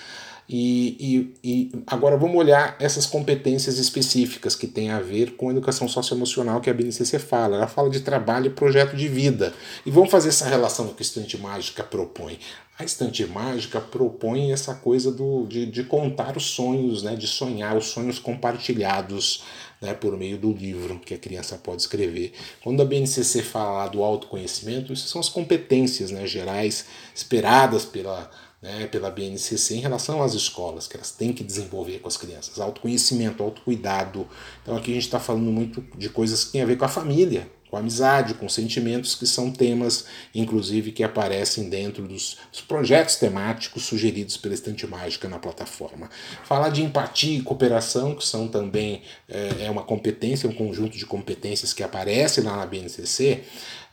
E, 0.51 0.97
e, 1.43 1.49
e, 1.51 1.83
agora 1.85 2.17
vamos 2.17 2.35
olhar 2.35 2.75
essas 2.79 3.05
competências 3.05 3.77
específicas 3.77 4.55
que 4.55 4.65
têm 4.65 4.89
a 4.89 4.99
ver 4.99 5.35
com 5.35 5.47
a 5.47 5.51
educação 5.51 5.87
socioemocional 5.87 6.59
que 6.59 6.71
a 6.71 6.73
BNCC 6.73 7.19
fala. 7.19 7.55
Ela 7.55 7.67
fala 7.67 7.87
de 7.87 7.99
trabalho 7.99 8.47
e 8.47 8.49
projeto 8.49 8.95
de 8.95 9.07
vida. 9.07 9.53
E 9.85 9.91
vamos 9.91 10.09
fazer 10.09 10.29
essa 10.29 10.49
relação 10.49 10.87
que 10.87 10.95
a 10.97 11.01
Estante 11.01 11.37
Mágica 11.37 11.83
propõe. 11.83 12.39
A 12.79 12.85
Estante 12.85 13.25
Mágica 13.25 13.81
propõe 13.81 14.53
essa 14.53 14.73
coisa 14.73 15.11
do, 15.11 15.45
de, 15.45 15.65
de 15.65 15.83
contar 15.83 16.37
os 16.37 16.45
sonhos, 16.45 17.03
né, 17.03 17.13
de 17.13 17.27
sonhar, 17.27 17.75
os 17.75 17.87
sonhos 17.87 18.19
compartilhados 18.19 19.43
né, 19.81 19.93
por 19.93 20.17
meio 20.17 20.37
do 20.37 20.53
livro 20.53 20.97
que 20.97 21.13
a 21.13 21.17
criança 21.17 21.57
pode 21.57 21.81
escrever. 21.81 22.31
Quando 22.63 22.81
a 22.81 22.85
BNCC 22.85 23.43
fala 23.43 23.85
do 23.89 24.01
autoconhecimento, 24.01 24.93
isso 24.93 25.09
são 25.09 25.19
as 25.19 25.27
competências 25.27 26.09
né, 26.09 26.25
gerais 26.25 26.85
esperadas 27.13 27.83
pela 27.83 28.31
né, 28.61 28.87
pela 28.87 29.09
BNCC 29.09 29.75
em 29.75 29.79
relação 29.79 30.21
às 30.21 30.33
escolas, 30.33 30.85
que 30.85 30.95
elas 30.95 31.11
têm 31.11 31.31
que 31.31 31.43
desenvolver 31.43 31.99
com 31.99 32.09
as 32.09 32.17
crianças. 32.17 32.59
Autoconhecimento, 32.59 33.41
autocuidado. 33.41 34.27
Então 34.61 34.75
aqui 34.75 34.91
a 34.91 34.93
gente 34.95 35.05
está 35.05 35.19
falando 35.19 35.49
muito 35.51 35.81
de 35.97 36.09
coisas 36.09 36.43
que 36.43 36.51
têm 36.51 36.61
a 36.61 36.65
ver 36.65 36.77
com 36.77 36.83
a 36.83 36.89
família, 36.89 37.49
com 37.69 37.77
amizade, 37.77 38.33
com 38.33 38.49
sentimentos, 38.49 39.15
que 39.15 39.27
são 39.27 39.51
temas, 39.51 40.05
inclusive, 40.33 40.91
que 40.91 41.03
aparecem 41.03 41.69
dentro 41.69 42.07
dos, 42.07 42.37
projetos 42.67 43.15
temáticos 43.15 43.83
sugeridos 43.83 44.37
pela 44.37 44.53
Estante 44.53 44.85
Mágica 44.85 45.27
na 45.27 45.39
plataforma. 45.39 46.09
Falar 46.43 46.69
de 46.69 46.83
empatia 46.83 47.37
e 47.37 47.41
cooperação, 47.41 48.15
que 48.15 48.25
são 48.25 48.47
também 48.47 49.01
é, 49.27 49.65
é 49.65 49.71
uma 49.71 49.83
competência, 49.83 50.49
um 50.49 50.53
conjunto 50.53 50.97
de 50.97 51.05
competências 51.05 51.73
que 51.73 51.83
aparece 51.83 52.41
lá 52.41 52.57
na 52.57 52.65
BNCC, 52.65 53.43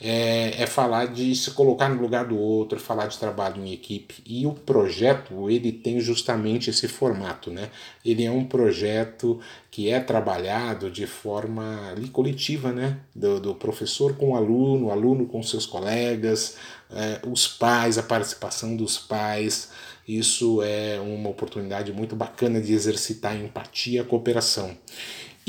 é, 0.00 0.62
é, 0.62 0.66
falar 0.66 1.06
de 1.06 1.35
se 1.35 1.50
colocar 1.52 1.88
no 1.88 2.00
lugar 2.00 2.26
do 2.26 2.38
outro, 2.38 2.78
falar 2.78 3.06
de 3.06 3.18
trabalho 3.18 3.64
em 3.64 3.72
equipe. 3.72 4.16
E 4.26 4.46
o 4.46 4.52
projeto, 4.52 5.50
ele 5.50 5.72
tem 5.72 5.98
justamente 6.00 6.68
esse 6.68 6.87
formato, 6.87 7.50
né? 7.50 7.70
Ele 8.04 8.24
é 8.24 8.30
um 8.30 8.44
projeto 8.44 9.40
que 9.70 9.88
é 9.88 9.98
trabalhado 9.98 10.90
de 10.90 11.06
forma 11.06 11.90
ali, 11.90 12.09
coletiva, 12.09 12.72
né? 12.72 12.98
Do, 13.14 13.40
do 13.40 13.54
professor 13.54 14.16
com 14.16 14.30
o 14.30 14.37
aluno, 14.37 14.87
o 14.87 14.90
aluno 14.90 15.26
com 15.26 15.42
seus 15.42 15.64
colegas, 15.64 16.56
é, 16.90 17.20
os 17.26 17.48
pais, 17.48 17.96
a 17.96 18.02
participação 18.02 18.76
dos 18.76 18.98
pais. 18.98 19.70
Isso 20.06 20.62
é 20.62 21.00
uma 21.00 21.30
oportunidade 21.30 21.92
muito 21.92 22.14
bacana 22.14 22.61
de 22.61 22.72
exercitar 22.72 23.37
empatia 23.37 24.02
e 24.02 24.04
cooperação. 24.04 24.76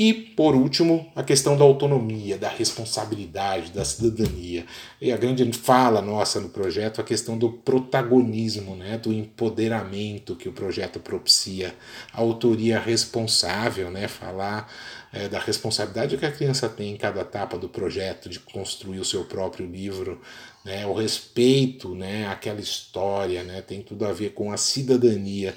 E, 0.00 0.12
por 0.12 0.54
último, 0.54 1.10
a 1.16 1.24
questão 1.24 1.56
da 1.56 1.64
autonomia, 1.64 2.38
da 2.38 2.48
responsabilidade, 2.48 3.72
da 3.72 3.84
cidadania. 3.84 4.64
E 5.00 5.10
a 5.10 5.16
grande 5.16 5.52
fala 5.52 6.00
nossa 6.00 6.38
no 6.40 6.50
projeto, 6.50 7.00
a 7.00 7.04
questão 7.04 7.36
do 7.36 7.50
protagonismo, 7.50 8.76
né, 8.76 8.96
do 8.96 9.12
empoderamento 9.12 10.36
que 10.36 10.48
o 10.48 10.52
projeto 10.52 11.00
propicia, 11.00 11.74
a 12.12 12.20
autoria 12.20 12.78
responsável, 12.78 13.90
né, 13.90 14.06
falar 14.06 14.72
é, 15.12 15.28
da 15.28 15.40
responsabilidade 15.40 16.16
que 16.16 16.26
a 16.26 16.30
criança 16.30 16.68
tem 16.68 16.92
em 16.92 16.96
cada 16.96 17.22
etapa 17.22 17.58
do 17.58 17.68
projeto, 17.68 18.28
de 18.28 18.38
construir 18.38 19.00
o 19.00 19.04
seu 19.04 19.24
próprio 19.24 19.66
livro, 19.66 20.20
né, 20.64 20.86
o 20.86 20.92
respeito 20.92 21.96
né, 21.96 22.28
àquela 22.28 22.60
história, 22.60 23.42
né, 23.42 23.62
tem 23.62 23.82
tudo 23.82 24.04
a 24.04 24.12
ver 24.12 24.30
com 24.30 24.52
a 24.52 24.56
cidadania 24.56 25.56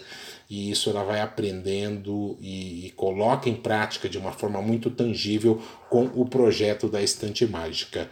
e 0.52 0.70
isso 0.70 0.90
ela 0.90 1.02
vai 1.02 1.22
aprendendo 1.22 2.38
e, 2.42 2.88
e, 2.88 2.92
coloca 2.92 3.48
em 3.48 3.56
prática 3.56 4.10
de 4.10 4.18
uma 4.18 4.34
forma 4.34 4.62
muito 4.62 4.92
tangível 4.92 5.62
com 5.90 6.12
o 6.14 6.26
projeto 6.26 6.90
da 6.90 7.02
Estante 7.02 7.48
Mágica. 7.48 8.10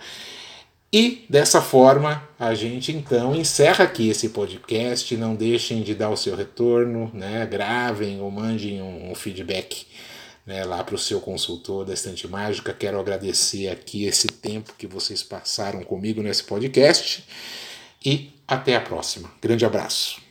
E 0.91 1.25
dessa 1.29 1.61
forma 1.61 2.23
a 2.39 2.55
gente 2.55 2.93
então 2.93 3.35
encerra 3.35 3.83
aqui 3.83 4.07
esse 4.07 4.29
podcast. 4.29 5.17
Não 5.17 5.35
deixem 5.35 5.83
de 5.83 5.93
dar 5.93 6.11
o 6.11 6.15
seu 6.15 6.33
retorno, 6.33 7.11
né? 7.13 7.45
gravem 7.45 8.21
ou 8.21 8.31
mandem 8.31 8.81
um, 8.81 9.11
um 9.11 9.15
feedback 9.15 9.85
né, 10.45 10.63
lá 10.63 10.81
para 10.81 10.95
o 10.95 10.97
seu 10.97 11.19
consultor 11.19 11.83
da 11.83 11.93
Estante 11.93 12.25
Mágica. 12.25 12.73
Quero 12.73 12.97
agradecer 13.01 13.67
aqui 13.67 14.05
esse 14.05 14.27
tempo 14.27 14.75
que 14.77 14.87
vocês 14.87 15.21
passaram 15.21 15.83
comigo 15.83 16.23
nesse 16.23 16.45
podcast 16.45 17.21
e 18.03 18.31
até 18.47 18.77
a 18.77 18.81
próxima. 18.81 19.29
Grande 19.41 19.65
abraço. 19.65 20.28